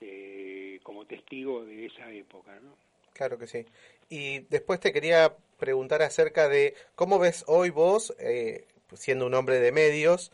eh, 0.00 0.80
como 0.82 1.04
testigo 1.04 1.64
de 1.64 1.86
esa 1.86 2.10
época, 2.10 2.58
¿no? 2.60 2.74
Claro 3.12 3.38
que 3.38 3.46
sí. 3.46 3.64
Y 4.08 4.40
después 4.50 4.80
te 4.80 4.92
quería 4.92 5.36
preguntar 5.58 6.02
acerca 6.02 6.48
de 6.48 6.74
cómo 6.94 7.18
ves 7.18 7.44
hoy 7.46 7.70
vos, 7.70 8.14
eh, 8.18 8.66
siendo 8.94 9.26
un 9.26 9.34
hombre 9.34 9.60
de 9.60 9.70
medios, 9.70 10.32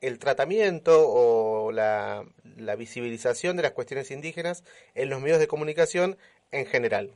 el 0.00 0.18
tratamiento 0.18 1.08
o 1.08 1.72
la, 1.72 2.24
la 2.56 2.76
visibilización 2.76 3.56
de 3.56 3.64
las 3.64 3.72
cuestiones 3.72 4.10
indígenas 4.10 4.64
en 4.94 5.10
los 5.10 5.20
medios 5.20 5.38
de 5.38 5.48
comunicación 5.48 6.16
en 6.52 6.66
general. 6.66 7.10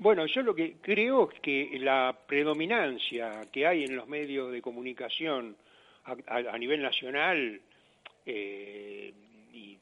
Bueno, 0.00 0.26
yo 0.26 0.42
lo 0.42 0.54
que 0.54 0.76
creo 0.80 1.28
es 1.28 1.40
que 1.40 1.76
la 1.80 2.16
predominancia 2.26 3.48
que 3.50 3.66
hay 3.66 3.82
en 3.82 3.96
los 3.96 4.06
medios 4.06 4.52
de 4.52 4.62
comunicación 4.62 5.56
a, 6.04 6.56
nivel 6.56 6.80
nacional, 6.80 7.60
eh, 8.24 9.12
y 9.52 9.76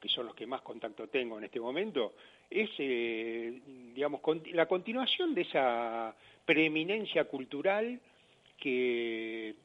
que 0.00 0.08
son 0.08 0.26
los 0.26 0.36
que 0.36 0.46
más 0.46 0.62
contacto 0.62 1.08
tengo 1.08 1.36
en 1.38 1.44
este 1.44 1.58
momento, 1.58 2.14
es, 2.48 2.70
eh, 2.78 3.60
digamos, 3.92 4.20
la 4.52 4.66
continuación 4.66 5.34
de 5.34 5.42
esa 5.42 6.14
preeminencia 6.44 7.24
cultural 7.24 7.98
que, 8.56 9.56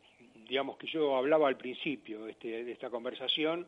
digamos, 0.47 0.77
que 0.77 0.87
yo 0.87 1.15
hablaba 1.15 1.47
al 1.47 1.57
principio 1.57 2.27
este, 2.27 2.63
de 2.63 2.71
esta 2.71 2.89
conversación, 2.89 3.67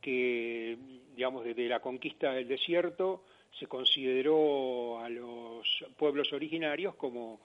que, 0.00 0.78
digamos, 1.16 1.44
desde 1.44 1.68
la 1.68 1.80
conquista 1.80 2.32
del 2.32 2.46
desierto, 2.46 3.24
se 3.58 3.66
consideró 3.66 4.98
a 5.00 5.08
los 5.08 5.61
pueblos 6.02 6.32
originarios 6.32 6.96
como 6.96 7.38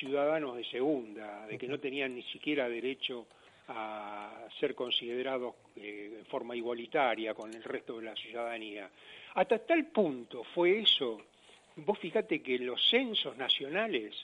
ciudadanos 0.00 0.56
de 0.56 0.64
segunda, 0.64 1.46
de 1.46 1.56
que 1.56 1.68
no 1.68 1.78
tenían 1.78 2.16
ni 2.16 2.24
siquiera 2.24 2.68
derecho 2.68 3.28
a 3.68 4.48
ser 4.58 4.74
considerados 4.74 5.54
eh, 5.76 6.16
en 6.18 6.26
forma 6.26 6.56
igualitaria 6.56 7.32
con 7.32 7.54
el 7.54 7.62
resto 7.62 8.00
de 8.00 8.06
la 8.06 8.16
ciudadanía. 8.16 8.90
Hasta 9.34 9.60
tal 9.60 9.86
punto 9.86 10.42
fue 10.42 10.80
eso, 10.80 11.22
vos 11.76 11.96
fíjate 12.00 12.42
que 12.42 12.58
los 12.58 12.84
censos 12.90 13.36
nacionales, 13.36 14.16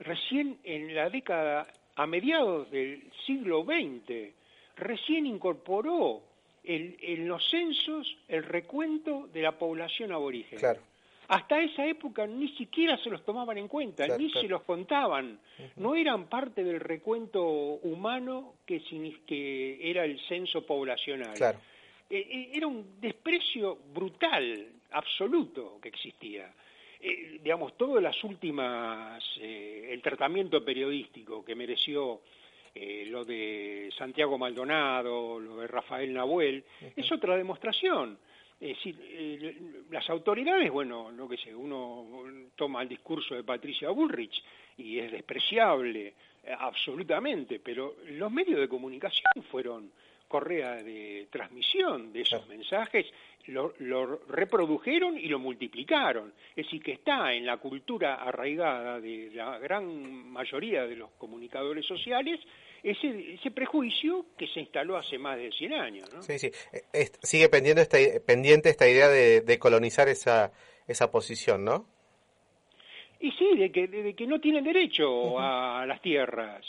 recién 0.00 0.58
en 0.64 0.92
la 0.92 1.08
década, 1.08 1.68
a 1.94 2.06
mediados 2.08 2.72
del 2.72 3.04
siglo 3.24 3.62
XX, 3.62 4.34
recién 4.74 5.26
incorporó 5.26 6.22
en 6.64 7.28
los 7.28 7.48
censos 7.48 8.18
el 8.26 8.42
recuento 8.42 9.28
de 9.32 9.42
la 9.42 9.52
población 9.52 10.10
aborigen. 10.10 10.58
Hasta 11.28 11.60
esa 11.60 11.86
época 11.86 12.26
ni 12.26 12.48
siquiera 12.56 12.96
se 12.98 13.08
los 13.08 13.24
tomaban 13.24 13.56
en 13.56 13.68
cuenta, 13.68 14.06
ni 14.18 14.30
se 14.30 14.48
los 14.48 14.62
contaban. 14.62 15.38
No 15.76 15.94
eran 15.94 16.28
parte 16.28 16.64
del 16.64 16.80
recuento 16.80 17.42
humano 17.42 18.54
que, 18.66 18.82
que 19.26 19.90
era 19.90 20.04
el 20.04 20.20
censo 20.28 20.66
poblacional. 20.66 21.34
E, 22.10 22.18
e, 22.18 22.56
era 22.56 22.66
un 22.66 23.00
desprecio 23.00 23.78
brutal, 23.94 24.66
absoluto, 24.90 25.78
que 25.80 25.88
existía. 25.88 26.52
Eh, 27.00 27.40
digamos, 27.42 27.76
todas 27.76 28.02
las 28.02 28.22
últimas, 28.22 29.24
eh, 29.40 29.88
el 29.90 30.02
tratamiento 30.02 30.64
periodístico 30.64 31.44
que 31.44 31.54
mereció 31.54 32.20
eh, 32.74 33.04
lo 33.06 33.24
de 33.24 33.90
Santiago 33.98 34.38
Maldonado, 34.38 35.40
lo 35.40 35.56
de 35.56 35.66
Rafael 35.66 36.12
Nahuel, 36.12 36.64
es 36.94 37.10
otra 37.10 37.36
demostración. 37.36 38.18
Es 38.62 38.76
decir, 38.76 38.96
eh, 39.02 39.56
las 39.90 40.08
autoridades, 40.08 40.70
bueno, 40.70 41.10
lo 41.10 41.28
que 41.28 41.36
sé, 41.36 41.52
uno 41.52 42.06
toma 42.54 42.82
el 42.82 42.88
discurso 42.88 43.34
de 43.34 43.42
Patricia 43.42 43.90
Bullrich 43.90 44.40
y 44.76 45.00
es 45.00 45.10
despreciable, 45.10 46.14
eh, 46.44 46.54
absolutamente, 46.56 47.58
pero 47.58 47.96
los 48.10 48.30
medios 48.30 48.60
de 48.60 48.68
comunicación 48.68 49.42
fueron 49.50 49.90
correa 50.28 50.80
de 50.80 51.26
transmisión 51.28 52.12
de 52.12 52.20
esos 52.20 52.46
mensajes, 52.46 53.04
lo, 53.46 53.72
reprodujeron 54.28 55.18
y 55.18 55.26
lo 55.26 55.40
multiplicaron. 55.40 56.32
Es 56.54 56.66
decir, 56.66 56.80
que 56.80 56.92
está 56.92 57.34
en 57.34 57.44
la 57.44 57.56
cultura 57.56 58.14
arraigada 58.14 59.00
de 59.00 59.32
la 59.34 59.58
gran 59.58 60.30
mayoría 60.30 60.86
de 60.86 60.94
los 60.94 61.10
comunicadores 61.18 61.84
sociales 61.84 62.38
ese, 62.82 63.34
ese 63.34 63.50
prejuicio 63.50 64.26
que 64.36 64.46
se 64.48 64.60
instaló 64.60 64.96
hace 64.96 65.18
más 65.18 65.36
de 65.36 65.52
100 65.52 65.72
años. 65.72 66.12
¿no? 66.12 66.22
Sí, 66.22 66.38
sí. 66.38 66.50
sigue 67.22 67.48
pendiente 67.48 67.82
esta, 67.82 67.98
pendiente 68.26 68.70
esta 68.70 68.88
idea 68.88 69.08
de, 69.08 69.58
colonizar 69.58 70.08
esa, 70.08 70.52
esa 70.86 71.10
posición, 71.10 71.64
¿no? 71.64 71.86
Y 73.20 73.30
sí, 73.32 73.56
de 73.56 73.70
que, 73.70 73.86
de 73.86 74.14
que 74.14 74.26
no 74.26 74.40
tienen 74.40 74.64
derecho 74.64 75.38
a 75.38 75.86
las 75.86 76.02
tierras, 76.02 76.66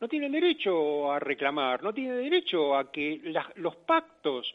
no 0.00 0.08
tienen 0.08 0.32
derecho 0.32 1.12
a 1.12 1.18
reclamar, 1.18 1.82
no 1.82 1.92
tienen 1.92 2.16
derecho 2.16 2.74
a 2.74 2.90
que 2.90 3.20
los 3.56 3.76
pactos 3.76 4.50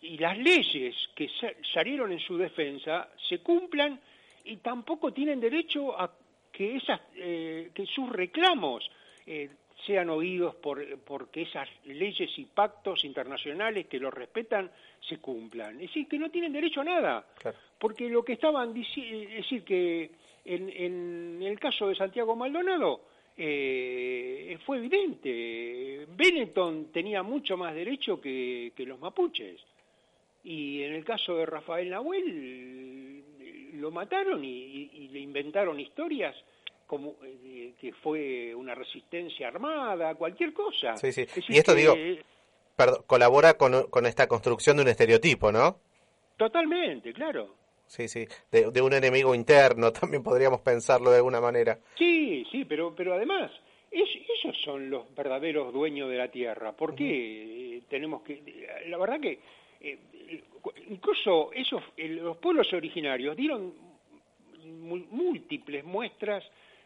y 0.00 0.18
las 0.18 0.36
leyes 0.36 0.96
que 1.14 1.28
salieron 1.72 2.10
en 2.10 2.18
su 2.18 2.36
defensa 2.36 3.08
se 3.28 3.38
cumplan 3.38 4.00
y 4.44 4.56
tampoco 4.56 5.12
tienen 5.12 5.38
derecho 5.38 5.96
a 5.96 6.10
que, 6.50 6.76
esas, 6.76 7.00
eh, 7.14 7.70
que 7.72 7.86
sus 7.86 8.10
reclamos 8.10 8.90
eh, 9.26 9.48
sean 9.86 10.10
oídos 10.10 10.54
por 10.56 10.84
porque 11.00 11.42
esas 11.42 11.68
leyes 11.84 12.30
y 12.38 12.44
pactos 12.44 13.04
internacionales 13.04 13.86
que 13.86 13.98
los 13.98 14.12
respetan 14.12 14.70
se 15.00 15.18
cumplan. 15.18 15.74
Es 15.76 15.88
decir, 15.88 16.08
que 16.08 16.18
no 16.18 16.30
tienen 16.30 16.52
derecho 16.52 16.80
a 16.80 16.84
nada. 16.84 17.26
Porque 17.78 18.08
lo 18.08 18.24
que 18.24 18.34
estaban 18.34 18.72
diciendo, 18.72 19.30
es 19.30 19.36
decir, 19.36 19.64
que 19.64 20.10
en, 20.44 21.42
el 21.42 21.58
caso 21.58 21.88
de 21.88 21.94
Santiago 21.94 22.36
Maldonado, 22.36 23.00
eh, 23.36 24.58
fue 24.64 24.78
evidente. 24.78 26.06
Benetton 26.16 26.86
tenía 26.92 27.22
mucho 27.22 27.56
más 27.56 27.74
derecho 27.74 28.20
que, 28.20 28.72
los 28.78 28.98
mapuches. 28.98 29.60
Y 30.44 30.82
en 30.82 30.94
el 30.94 31.04
caso 31.04 31.36
de 31.36 31.46
Rafael 31.46 31.90
Nahuel, 31.90 33.22
lo 33.74 33.90
mataron 33.90 34.44
y, 34.44 35.08
le 35.10 35.20
inventaron 35.20 35.78
historias 35.80 36.36
como 36.90 37.14
eh, 37.22 37.74
que 37.80 37.92
fue 37.92 38.52
una 38.52 38.74
resistencia 38.74 39.46
armada, 39.46 40.16
cualquier 40.16 40.52
cosa. 40.52 40.96
Sí, 40.96 41.12
sí. 41.12 41.24
y 41.48 41.56
esto 41.56 41.72
digo, 41.72 41.94
perdón, 42.74 43.04
colabora 43.06 43.54
con, 43.54 43.84
con 43.90 44.06
esta 44.06 44.26
construcción 44.26 44.76
de 44.76 44.82
un 44.82 44.88
estereotipo, 44.88 45.52
¿no? 45.52 45.76
Totalmente, 46.36 47.12
claro. 47.12 47.54
Sí, 47.86 48.08
sí, 48.08 48.26
de, 48.50 48.82
un 48.82 48.92
enemigo 48.92 49.36
interno, 49.36 49.92
también 50.00 50.24
podríamos 50.24 50.62
pensarlo 50.62 51.12
de 51.12 51.18
alguna 51.18 51.40
manera. 51.40 51.78
Sí, 51.96 52.44
sí, 52.50 52.64
pero, 52.64 52.92
pero 52.92 53.14
además, 53.14 53.52
ellos 53.92 54.56
son 54.64 54.90
los 54.90 55.14
verdaderos 55.14 55.72
dueños 55.72 56.10
de 56.10 56.16
la 56.16 56.26
tierra. 56.28 56.72
¿Por 56.72 56.96
qué 56.96 57.76
eh, 57.76 57.82
tenemos 57.88 58.22
que.? 58.22 58.66
La 58.88 58.98
verdad 58.98 59.20
que. 59.20 59.38
Eh, 59.80 59.96
incluso 60.88 61.52
esos, 61.52 61.84
los 61.96 62.36
pueblos 62.38 62.72
originarios 62.72 63.36
dieron 63.36 63.72
múltiples 64.64 65.84
muestras 65.84 66.44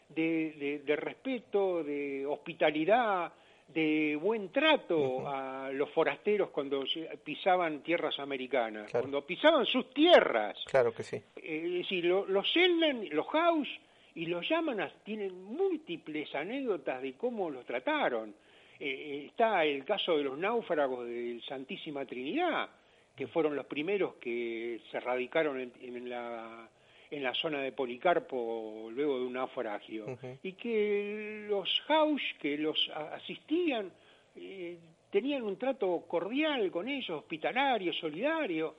de, 0.09 0.81
de 0.85 0.95
respeto, 0.95 1.83
de 1.83 2.25
hospitalidad, 2.25 3.31
de 3.67 4.17
buen 4.21 4.49
trato 4.49 5.27
a 5.27 5.71
los 5.71 5.89
forasteros 5.91 6.49
cuando 6.49 6.83
pisaban 7.23 7.81
tierras 7.81 8.19
americanas, 8.19 8.91
cuando 8.91 9.25
pisaban 9.25 9.65
sus 9.65 9.91
tierras. 9.91 10.57
Claro 10.67 10.93
que 10.93 11.03
sí. 11.03 11.17
Eh, 11.17 11.61
es 11.65 11.73
decir, 11.79 12.05
los 12.05 12.45
Sheldon, 12.45 13.09
los 13.11 13.27
House 13.27 13.69
y 14.13 14.27
los 14.27 14.47
Yamanas 14.47 14.93
tienen 15.03 15.43
múltiples 15.43 16.33
anécdotas 16.35 17.01
de 17.01 17.13
cómo 17.13 17.49
los 17.49 17.65
trataron. 17.65 18.33
Eh, 18.79 18.87
eh, 18.87 19.25
está 19.27 19.65
el 19.65 19.83
caso 19.83 20.17
de 20.17 20.23
los 20.23 20.37
náufragos 20.37 21.07
de 21.07 21.41
Santísima 21.47 22.05
Trinidad, 22.05 22.69
que 23.15 23.27
fueron 23.27 23.55
los 23.55 23.65
primeros 23.65 24.15
que 24.15 24.81
se 24.91 24.99
radicaron 24.99 25.59
en 25.59 26.09
la 26.09 26.69
en 27.11 27.23
la 27.23 27.33
zona 27.33 27.61
de 27.61 27.71
Policarpo 27.71 28.89
luego 28.91 29.19
de 29.19 29.25
un 29.25 29.33
naufragio 29.33 30.17
y 30.41 30.53
que 30.53 31.45
los 31.49 31.69
House 31.87 32.21
que 32.39 32.57
los 32.57 32.89
asistían 33.13 33.91
eh, 34.35 34.77
tenían 35.11 35.43
un 35.43 35.57
trato 35.57 36.03
cordial 36.07 36.71
con 36.71 36.87
ellos, 36.87 37.21
hospitalario, 37.21 37.93
solidario 37.93 38.75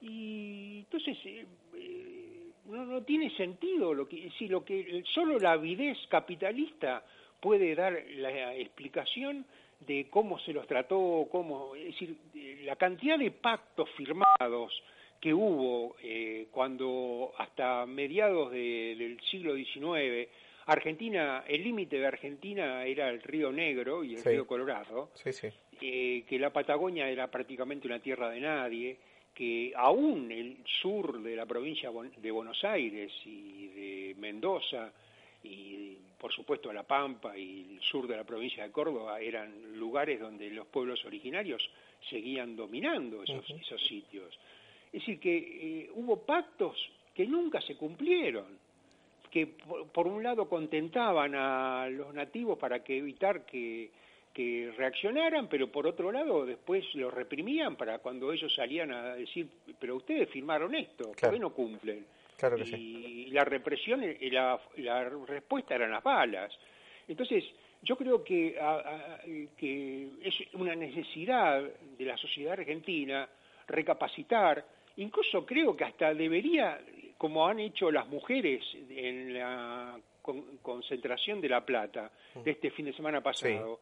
y 0.00 0.80
entonces 0.80 1.18
eh, 1.24 1.46
eh, 1.76 2.50
no, 2.66 2.84
no, 2.84 3.02
tiene 3.02 3.34
sentido 3.36 3.94
lo 3.94 4.08
que 4.08 4.30
si 4.38 4.48
lo 4.48 4.64
que 4.64 5.02
solo 5.12 5.38
la 5.38 5.52
avidez 5.52 5.98
capitalista 6.08 7.04
puede 7.40 7.74
dar 7.74 8.00
la 8.16 8.54
explicación 8.54 9.44
de 9.80 10.08
cómo 10.08 10.38
se 10.38 10.52
los 10.52 10.66
trató, 10.66 11.26
cómo, 11.30 11.74
es 11.74 11.86
decir, 11.86 12.16
la 12.64 12.76
cantidad 12.76 13.18
de 13.18 13.32
pactos 13.32 13.90
firmados 13.96 14.72
que 15.22 15.32
hubo 15.32 15.94
eh, 16.02 16.48
cuando 16.50 17.32
hasta 17.38 17.86
mediados 17.86 18.50
del 18.50 19.20
siglo 19.30 19.54
XIX 19.54 20.28
Argentina, 20.66 21.44
el 21.46 21.62
límite 21.62 21.96
de 21.96 22.06
Argentina 22.06 22.84
era 22.84 23.08
el 23.08 23.22
río 23.22 23.52
Negro 23.52 24.02
y 24.02 24.16
el 24.16 24.24
río 24.24 24.48
Colorado, 24.48 25.10
eh, 25.80 26.24
que 26.28 26.38
la 26.40 26.52
Patagonia 26.52 27.08
era 27.08 27.30
prácticamente 27.30 27.86
una 27.86 28.00
tierra 28.00 28.30
de 28.30 28.40
nadie, 28.40 28.96
que 29.32 29.72
aún 29.76 30.32
el 30.32 30.58
sur 30.80 31.22
de 31.22 31.36
la 31.36 31.46
provincia 31.46 31.90
de 32.16 32.30
Buenos 32.32 32.62
Aires 32.64 33.12
y 33.24 33.68
de 33.68 34.14
Mendoza 34.18 34.92
y 35.44 35.98
por 36.18 36.32
supuesto 36.32 36.72
La 36.72 36.82
Pampa 36.82 37.36
y 37.38 37.76
el 37.76 37.80
sur 37.80 38.08
de 38.08 38.16
la 38.16 38.24
provincia 38.24 38.64
de 38.64 38.72
Córdoba 38.72 39.20
eran 39.20 39.76
lugares 39.76 40.18
donde 40.18 40.50
los 40.50 40.66
pueblos 40.66 41.04
originarios 41.04 41.68
seguían 42.10 42.56
dominando 42.56 43.22
esos, 43.22 43.48
esos 43.50 43.80
sitios. 43.86 44.36
Es 44.92 45.00
decir, 45.00 45.18
que 45.18 45.36
eh, 45.38 45.90
hubo 45.94 46.18
pactos 46.18 46.76
que 47.14 47.26
nunca 47.26 47.60
se 47.62 47.76
cumplieron, 47.76 48.44
que 49.30 49.46
por, 49.46 50.06
un 50.06 50.22
lado 50.22 50.46
contentaban 50.46 51.34
a 51.34 51.88
los 51.90 52.12
nativos 52.12 52.58
para 52.58 52.84
que 52.84 52.98
evitar 52.98 53.46
que, 53.46 53.90
reaccionaran, 54.76 55.46
pero 55.48 55.70
por 55.70 55.86
otro 55.86 56.10
lado 56.10 56.46
después 56.46 56.84
los 56.94 57.12
reprimían 57.12 57.76
para 57.76 57.98
cuando 57.98 58.32
ellos 58.32 58.54
salían 58.54 58.90
a 58.92 59.14
decir, 59.14 59.46
pero 59.78 59.96
ustedes 59.96 60.28
firmaron 60.30 60.74
esto, 60.74 61.12
¿por 61.12 61.30
qué 61.30 61.38
no 61.38 61.50
cumplen? 61.50 62.04
y 62.66 63.26
la 63.30 63.44
represión 63.44 64.02
y 64.02 64.30
la, 64.30 64.58
respuesta 65.26 65.74
eran 65.74 65.90
las 65.90 66.02
balas. 66.02 66.52
Entonces, 67.06 67.44
yo 67.82 67.96
creo 67.96 68.24
que, 68.24 68.58
que 69.56 70.08
es 70.22 70.34
una 70.54 70.74
necesidad 70.74 71.62
de 71.62 72.04
la 72.04 72.16
sociedad 72.16 72.54
argentina 72.54 73.28
recapacitar 73.68 74.64
Incluso 74.96 75.44
creo 75.46 75.76
que 75.76 75.84
hasta 75.84 76.14
debería, 76.14 76.80
como 77.16 77.46
han 77.46 77.60
hecho 77.60 77.90
las 77.90 78.06
mujeres 78.08 78.62
en 78.90 79.34
la 79.34 79.98
concentración 80.62 81.40
de 81.40 81.48
La 81.48 81.64
Plata 81.64 82.10
de 82.44 82.50
este 82.50 82.70
fin 82.70 82.86
de 82.86 82.92
semana 82.92 83.20
pasado, 83.20 83.80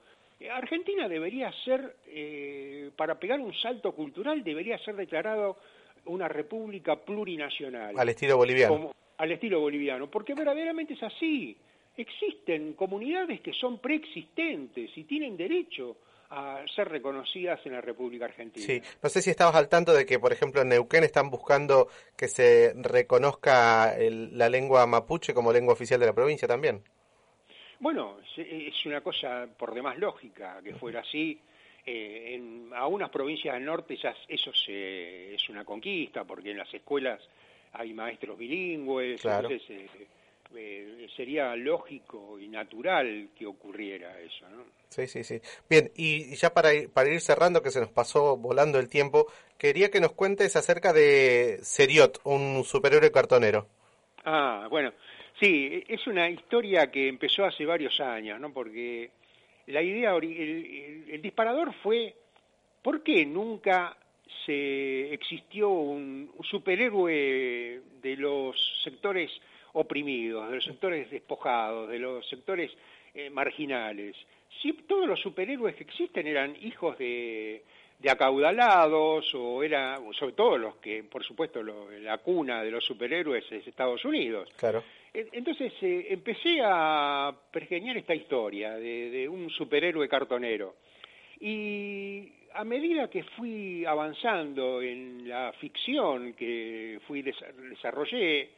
Argentina 0.48 1.08
debería 1.08 1.52
ser, 1.64 1.96
eh, 2.06 2.90
para 2.96 3.18
pegar 3.18 3.40
un 3.40 3.52
salto 3.54 3.92
cultural, 3.92 4.42
debería 4.42 4.78
ser 4.78 4.96
declarado 4.96 5.58
una 6.06 6.28
república 6.28 6.96
plurinacional. 6.96 7.98
Al 7.98 8.08
estilo 8.08 8.38
boliviano. 8.38 8.92
al 9.18 9.32
estilo 9.32 9.60
boliviano, 9.60 10.10
porque 10.10 10.32
verdaderamente 10.32 10.94
es 10.94 11.02
así. 11.02 11.54
Existen 11.94 12.72
comunidades 12.72 13.42
que 13.42 13.52
son 13.52 13.78
preexistentes 13.78 14.96
y 14.96 15.04
tienen 15.04 15.36
derecho 15.36 15.98
a 16.30 16.64
ser 16.74 16.88
reconocidas 16.88 17.60
en 17.66 17.72
la 17.72 17.80
República 17.80 18.26
Argentina. 18.26 18.64
Sí, 18.64 18.80
no 19.02 19.08
sé 19.08 19.20
si 19.20 19.30
estabas 19.30 19.56
al 19.56 19.68
tanto 19.68 19.92
de 19.92 20.06
que, 20.06 20.18
por 20.18 20.32
ejemplo, 20.32 20.62
en 20.62 20.68
Neuquén 20.68 21.02
están 21.02 21.28
buscando 21.28 21.88
que 22.16 22.28
se 22.28 22.72
reconozca 22.76 23.94
la 23.98 24.48
lengua 24.48 24.86
mapuche 24.86 25.34
como 25.34 25.52
lengua 25.52 25.72
oficial 25.72 25.98
de 25.98 26.06
la 26.06 26.12
provincia 26.12 26.46
también. 26.46 26.82
Bueno, 27.80 28.18
es 28.36 28.86
una 28.86 29.00
cosa 29.00 29.48
por 29.58 29.74
demás 29.74 29.98
lógica 29.98 30.60
que 30.62 30.74
fuera 30.74 31.00
así. 31.00 31.40
Eh, 31.84 32.34
en 32.34 32.70
algunas 32.74 33.08
provincias 33.08 33.54
del 33.54 33.64
norte 33.64 33.96
ya 33.96 34.14
eso 34.28 34.52
es 34.68 35.48
una 35.48 35.64
conquista, 35.64 36.24
porque 36.24 36.50
en 36.52 36.58
las 36.58 36.72
escuelas 36.72 37.20
hay 37.72 37.92
maestros 37.94 38.36
bilingües, 38.36 39.24
entonces 39.24 39.62
eh, 39.70 39.88
eh, 40.56 41.06
sería 41.16 41.54
lógico 41.56 42.38
y 42.38 42.48
natural 42.48 43.30
que 43.36 43.46
ocurriera 43.46 44.18
eso, 44.20 44.48
¿no? 44.48 44.64
Sí, 44.88 45.06
sí, 45.06 45.22
sí. 45.22 45.40
Bien, 45.68 45.90
y 45.96 46.34
ya 46.34 46.52
para 46.52 46.74
ir, 46.74 46.90
para 46.90 47.10
ir 47.10 47.20
cerrando, 47.20 47.62
que 47.62 47.70
se 47.70 47.80
nos 47.80 47.90
pasó 47.90 48.36
volando 48.36 48.78
el 48.78 48.88
tiempo, 48.88 49.26
quería 49.56 49.90
que 49.90 50.00
nos 50.00 50.12
cuentes 50.12 50.56
acerca 50.56 50.92
de 50.92 51.58
Seriot, 51.62 52.20
un 52.24 52.64
superhéroe 52.64 53.12
cartonero. 53.12 53.68
Ah, 54.24 54.66
bueno, 54.68 54.92
sí, 55.38 55.84
es 55.86 56.06
una 56.06 56.28
historia 56.28 56.90
que 56.90 57.08
empezó 57.08 57.44
hace 57.44 57.64
varios 57.64 58.00
años, 58.00 58.40
¿no? 58.40 58.52
Porque 58.52 59.10
la 59.66 59.82
idea, 59.82 60.16
el 60.16 61.20
disparador 61.22 61.72
fue, 61.82 62.14
¿por 62.82 63.02
qué 63.02 63.24
nunca 63.24 63.96
se 64.44 65.12
existió 65.12 65.68
un 65.68 66.32
superhéroe 66.42 67.80
de 68.02 68.16
los 68.16 68.56
sectores 68.82 69.30
oprimidos, 69.72 70.48
de 70.48 70.56
los 70.56 70.64
sectores 70.64 71.10
despojados, 71.10 71.88
de 71.88 71.98
los 71.98 72.28
sectores 72.28 72.70
eh, 73.14 73.30
marginales. 73.30 74.16
Si 74.60 74.72
todos 74.72 75.06
los 75.06 75.20
superhéroes 75.20 75.76
que 75.76 75.84
existen 75.84 76.26
eran 76.26 76.56
hijos 76.60 76.98
de, 76.98 77.62
acaudalados 78.08 79.34
o 79.34 79.62
era 79.62 79.98
sobre 80.18 80.32
todo 80.32 80.58
los 80.58 80.76
que 80.76 81.04
por 81.04 81.22
supuesto 81.22 81.62
la 81.62 82.18
cuna 82.18 82.62
de 82.62 82.70
los 82.70 82.84
superhéroes 82.84 83.44
es 83.50 83.66
Estados 83.66 84.04
Unidos. 84.04 84.48
Claro. 84.56 84.82
Entonces 85.12 85.72
eh, 85.82 86.06
empecé 86.10 86.60
a 86.62 87.34
pergeñar 87.50 87.96
esta 87.96 88.14
historia 88.14 88.74
de, 88.76 89.10
de, 89.10 89.28
un 89.28 89.50
superhéroe 89.50 90.08
cartonero. 90.08 90.76
Y 91.40 92.32
a 92.54 92.64
medida 92.64 93.08
que 93.08 93.22
fui 93.22 93.84
avanzando 93.84 94.82
en 94.82 95.28
la 95.28 95.52
ficción 95.52 96.34
que 96.34 97.00
fui 97.06 97.22
desarrollé 97.22 98.50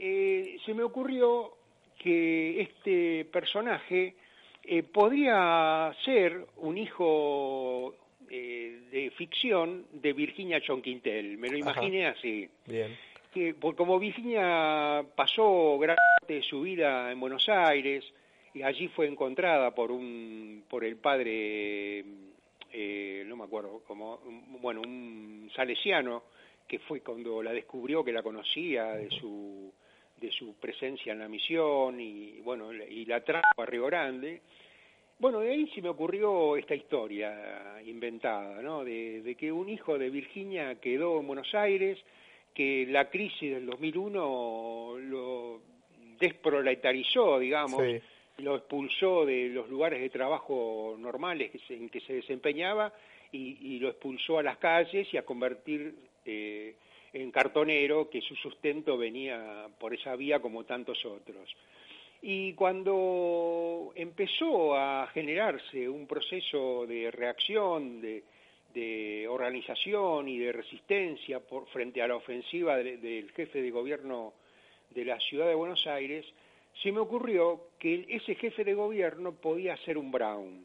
eh, 0.00 0.58
se 0.64 0.74
me 0.74 0.84
ocurrió 0.84 1.54
que 1.98 2.60
este 2.60 3.24
personaje 3.24 4.14
eh, 4.62 4.84
podría 4.84 5.92
ser 6.04 6.46
un 6.58 6.78
hijo 6.78 7.96
eh, 8.30 8.82
de 8.92 9.10
ficción 9.10 9.86
de 9.92 10.12
Virginia 10.12 10.60
Chonquintel. 10.60 11.36
Me 11.36 11.48
lo 11.48 11.58
imaginé 11.58 12.06
así. 12.06 12.48
Bien. 12.66 12.96
Que, 13.34 13.54
como 13.54 13.98
Virginia 13.98 15.04
pasó 15.16 15.78
gran 15.78 15.96
parte 16.20 16.34
de 16.34 16.42
su 16.42 16.62
vida 16.62 17.10
en 17.10 17.18
Buenos 17.18 17.48
Aires 17.48 18.04
y 18.54 18.62
allí 18.62 18.86
fue 18.88 19.08
encontrada 19.08 19.74
por 19.74 19.90
un 19.90 20.64
por 20.70 20.84
el 20.84 20.96
padre 20.96 22.04
no 23.26 23.36
me 23.36 23.44
acuerdo 23.44 23.82
como 23.86 24.18
bueno 24.60 24.80
un 24.80 25.50
salesiano 25.54 26.22
que 26.66 26.78
fue 26.78 27.00
cuando 27.00 27.42
la 27.42 27.52
descubrió 27.52 28.02
que 28.02 28.12
la 28.12 28.22
conocía 28.22 28.94
de 28.94 29.10
su 29.10 29.72
de 30.20 30.30
su 30.32 30.54
presencia 30.54 31.12
en 31.12 31.20
la 31.20 31.28
misión 31.28 32.00
y 32.00 32.40
bueno 32.40 32.72
y 32.72 33.04
la 33.04 33.22
trajo 33.22 33.62
a 33.62 33.66
Río 33.66 33.86
Grande. 33.86 34.40
Bueno, 35.18 35.40
de 35.40 35.50
ahí 35.50 35.66
se 35.74 35.82
me 35.82 35.88
ocurrió 35.88 36.56
esta 36.56 36.76
historia 36.76 37.82
inventada, 37.84 38.62
¿no? 38.62 38.84
De, 38.84 39.34
que 39.36 39.50
un 39.50 39.68
hijo 39.68 39.98
de 39.98 40.10
Virginia 40.10 40.76
quedó 40.76 41.18
en 41.18 41.26
Buenos 41.26 41.52
Aires, 41.56 41.98
que 42.54 42.86
la 42.88 43.10
crisis 43.10 43.54
del 43.54 43.66
2001 43.66 44.96
lo 45.00 45.60
desproletarizó, 46.20 47.38
digamos, 47.40 47.82
lo 48.38 48.56
expulsó 48.56 49.26
de 49.26 49.48
los 49.48 49.68
lugares 49.68 50.00
de 50.00 50.08
trabajo 50.08 50.94
normales 50.96 51.50
en 51.68 51.88
que 51.88 52.00
se 52.00 52.14
desempeñaba 52.14 52.92
y, 53.32 53.78
lo 53.80 53.88
expulsó 53.88 54.38
a 54.38 54.42
las 54.42 54.58
calles 54.58 55.12
y 55.12 55.16
a 55.16 55.24
convertir 55.24 55.94
eh, 56.24 56.74
en 57.20 57.30
cartonero, 57.30 58.08
que 58.08 58.20
su 58.20 58.34
sustento 58.36 58.96
venía 58.96 59.68
por 59.78 59.94
esa 59.94 60.14
vía 60.16 60.40
como 60.40 60.64
tantos 60.64 61.04
otros. 61.04 61.54
Y 62.20 62.52
cuando 62.54 63.92
empezó 63.94 64.76
a 64.76 65.06
generarse 65.08 65.88
un 65.88 66.06
proceso 66.06 66.86
de 66.86 67.10
reacción, 67.10 68.00
de, 68.00 68.24
organización 69.28 70.28
y 70.28 70.38
de 70.38 70.52
resistencia 70.52 71.40
por, 71.40 71.66
frente 71.66 72.00
a 72.00 72.06
la 72.06 72.14
ofensiva 72.14 72.76
del 72.76 73.30
jefe 73.32 73.60
de 73.60 73.70
gobierno 73.70 74.34
de 74.90 75.04
la 75.04 75.18
ciudad 75.18 75.48
de 75.48 75.54
Buenos 75.54 75.84
Aires, 75.86 76.24
se 76.82 76.92
me 76.92 77.00
ocurrió 77.00 77.70
que 77.78 78.06
ese 78.08 78.36
jefe 78.36 78.62
de 78.62 78.74
gobierno 78.74 79.32
podía 79.32 79.76
ser 79.78 79.98
un 79.98 80.12
Brown. 80.12 80.64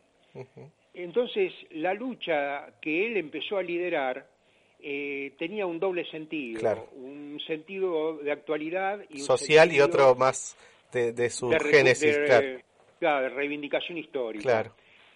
Entonces, 0.93 1.53
la 1.71 1.93
lucha 1.93 2.75
que 2.79 3.07
él 3.07 3.17
empezó 3.17 3.57
a 3.57 3.63
liderar 3.63 4.27
eh, 4.83 5.33
tenía 5.37 5.65
un 5.65 5.79
doble 5.79 6.05
sentido, 6.11 6.89
un 6.95 7.39
sentido 7.47 8.17
de 8.17 8.31
actualidad 8.31 8.99
y 9.09 9.19
social 9.19 9.71
y 9.71 9.79
otro 9.79 10.13
más 10.15 10.57
de, 10.91 11.29
su 11.29 11.49
génesis, 11.49 12.17
claro. 12.99 13.21
de 13.21 13.29
reivindicación 13.29 13.97
histórica. 13.97 14.71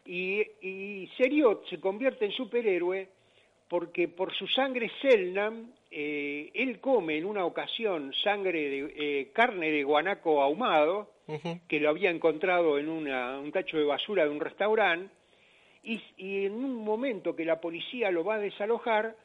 Y, 0.06 0.41
y 0.62 1.10
Seriot 1.17 1.67
se 1.69 1.80
convierte 1.82 2.25
en 2.25 2.32
superhéroe 2.32 3.10
porque 3.67 4.08
por 4.08 4.34
su 4.34 4.47
sangre 4.47 4.89
Selnam, 5.01 5.71
eh, 5.91 6.49
él 6.53 6.80
come 6.80 7.17
en 7.17 7.25
una 7.25 7.45
ocasión 7.45 8.13
sangre 8.23 8.69
de 8.69 8.93
eh, 8.95 9.32
carne 9.34 9.71
de 9.71 9.84
guanaco 9.84 10.41
ahumado, 10.41 11.12
que 11.67 11.82
lo 11.82 11.89
había 11.89 12.10
encontrado 12.10 12.80
en 12.80 12.88
un 12.88 13.51
tacho 13.51 13.77
de 13.77 13.84
basura 13.84 14.23
de 14.23 14.30
un 14.30 14.39
restaurante, 14.39 15.13
y, 15.84 16.01
en 16.45 16.53
un 16.53 16.75
momento 16.75 17.36
que 17.36 17.43
la 17.43 17.60
policía 17.60 18.12
lo 18.12 18.23
va 18.23 18.36
a 18.36 18.39
desalojar, 18.39 19.15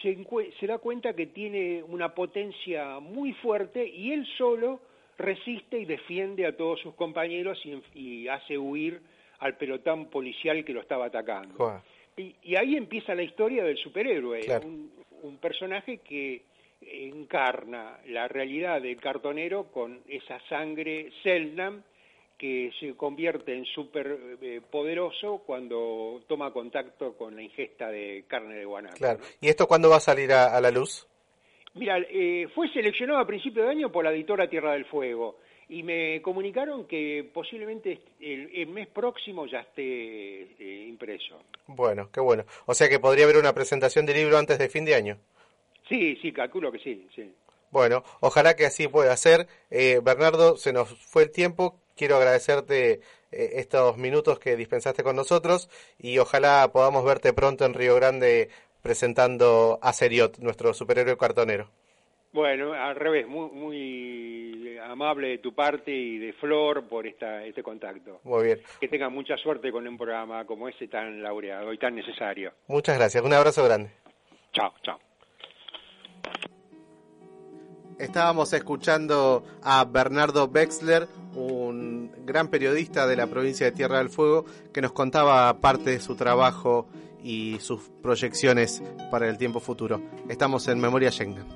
se, 0.00 0.16
se 0.58 0.66
da 0.66 0.78
cuenta 0.78 1.14
que 1.14 1.26
tiene 1.26 1.82
una 1.82 2.14
potencia 2.14 2.98
muy 3.00 3.32
fuerte 3.34 3.86
y 3.86 4.12
él 4.12 4.26
solo 4.38 4.80
resiste 5.18 5.78
y 5.78 5.84
defiende 5.84 6.46
a 6.46 6.56
todos 6.56 6.80
sus 6.80 6.94
compañeros 6.94 7.58
y, 7.94 8.28
hace 8.28 8.58
huir 8.58 9.00
al 9.38 9.56
pelotón 9.56 10.06
policial 10.06 10.64
que 10.64 10.72
lo 10.72 10.80
estaba 10.80 11.06
atacando. 11.06 11.82
Y, 12.16 12.56
ahí 12.56 12.76
empieza 12.76 13.14
la 13.14 13.22
historia 13.22 13.64
del 13.64 13.76
superhéroe, 13.78 14.40
un, 15.22 15.36
personaje 15.40 15.98
que 15.98 16.42
encarna 16.80 17.98
la 18.06 18.26
realidad 18.26 18.82
del 18.82 18.96
cartonero 18.96 19.70
con 19.70 20.00
esa 20.08 20.40
sangre 20.48 21.10
Selnam 21.22 21.82
que 22.42 22.72
se 22.80 22.96
convierte 22.96 23.56
en 23.56 23.64
súper 23.66 24.18
eh, 24.42 24.60
poderoso 24.68 25.44
cuando 25.46 26.20
toma 26.26 26.52
contacto 26.52 27.16
con 27.16 27.36
la 27.36 27.42
ingesta 27.42 27.88
de 27.88 28.24
carne 28.26 28.56
de 28.56 28.64
guanaco. 28.64 28.96
Claro. 28.96 29.20
¿Y 29.40 29.46
esto 29.46 29.68
cuándo 29.68 29.88
va 29.88 29.98
a 29.98 30.00
salir 30.00 30.32
a 30.32 30.60
la 30.60 30.72
luz? 30.72 31.06
Mira, 31.74 31.98
eh, 32.10 32.48
fue 32.52 32.68
seleccionado 32.72 33.20
a 33.20 33.26
principio 33.26 33.62
de 33.62 33.70
año 33.70 33.92
por 33.92 34.04
la 34.04 34.12
editora 34.12 34.48
Tierra 34.48 34.72
del 34.72 34.86
Fuego 34.86 35.38
y 35.68 35.84
me 35.84 36.20
comunicaron 36.20 36.86
que 36.86 37.30
posiblemente 37.32 38.00
el, 38.20 38.66
mes 38.66 38.88
próximo 38.88 39.46
ya 39.46 39.60
esté 39.60 39.82
eh, 39.82 40.86
impreso. 40.88 41.40
Bueno, 41.68 42.10
qué 42.12 42.20
bueno. 42.20 42.44
O 42.66 42.74
sea 42.74 42.88
que 42.88 42.98
podría 42.98 43.24
haber 43.24 43.38
una 43.38 43.54
presentación 43.54 44.04
de 44.04 44.14
libro 44.14 44.36
antes 44.36 44.58
de 44.58 44.68
fin 44.68 44.84
de 44.84 44.96
año. 44.96 45.16
Sí, 45.88 46.16
sí, 46.16 46.32
calculo 46.32 46.72
que 46.72 46.80
sí, 46.80 47.06
sí. 47.14 47.32
Bueno, 47.70 48.04
ojalá 48.20 48.54
que 48.54 48.66
así 48.66 48.86
pueda 48.86 49.16
ser. 49.16 49.46
Eh, 49.70 50.00
Bernardo, 50.02 50.58
se 50.58 50.74
nos 50.74 50.90
fue 51.06 51.22
el 51.22 51.30
tiempo. 51.30 51.80
Quiero 52.02 52.16
agradecerte 52.16 52.98
estos 53.30 53.96
minutos 53.96 54.40
que 54.40 54.56
dispensaste 54.56 55.04
con 55.04 55.14
nosotros 55.14 55.70
y 56.00 56.18
ojalá 56.18 56.68
podamos 56.72 57.04
verte 57.04 57.32
pronto 57.32 57.64
en 57.64 57.74
Río 57.74 57.94
Grande 57.94 58.50
presentando 58.82 59.78
a 59.80 59.92
Seriot, 59.92 60.40
nuestro 60.40 60.74
superhéroe 60.74 61.16
cartonero. 61.16 61.68
Bueno, 62.32 62.72
al 62.72 62.96
revés, 62.96 63.28
muy, 63.28 63.50
muy 63.50 64.78
amable 64.78 65.28
de 65.28 65.38
tu 65.38 65.54
parte 65.54 65.92
y 65.92 66.18
de 66.18 66.32
Flor 66.32 66.88
por 66.88 67.06
esta, 67.06 67.44
este 67.44 67.62
contacto. 67.62 68.18
Muy 68.24 68.46
bien. 68.46 68.58
Que 68.80 68.88
tengan 68.88 69.12
mucha 69.12 69.36
suerte 69.36 69.70
con 69.70 69.86
un 69.86 69.96
programa 69.96 70.44
como 70.44 70.68
ese 70.68 70.88
tan 70.88 71.22
laureado 71.22 71.72
y 71.72 71.78
tan 71.78 71.94
necesario. 71.94 72.52
Muchas 72.66 72.98
gracias, 72.98 73.22
un 73.22 73.32
abrazo 73.32 73.62
grande. 73.62 73.90
Chao, 74.52 74.74
chao. 74.82 74.98
Estábamos 77.98 78.52
escuchando 78.52 79.44
a 79.62 79.84
Bernardo 79.84 80.50
Wexler, 80.52 81.08
un 81.34 82.10
gran 82.24 82.48
periodista 82.48 83.06
de 83.06 83.16
la 83.16 83.26
provincia 83.26 83.66
de 83.66 83.72
Tierra 83.72 83.98
del 83.98 84.10
Fuego, 84.10 84.44
que 84.72 84.82
nos 84.82 84.92
contaba 84.92 85.60
parte 85.60 85.90
de 85.90 86.00
su 86.00 86.14
trabajo 86.14 86.86
y 87.22 87.58
sus 87.60 87.90
proyecciones 88.02 88.82
para 89.10 89.28
el 89.28 89.38
tiempo 89.38 89.60
futuro. 89.60 90.02
Estamos 90.28 90.66
en 90.68 90.80
Memoria 90.80 91.10
Schengen. 91.10 91.46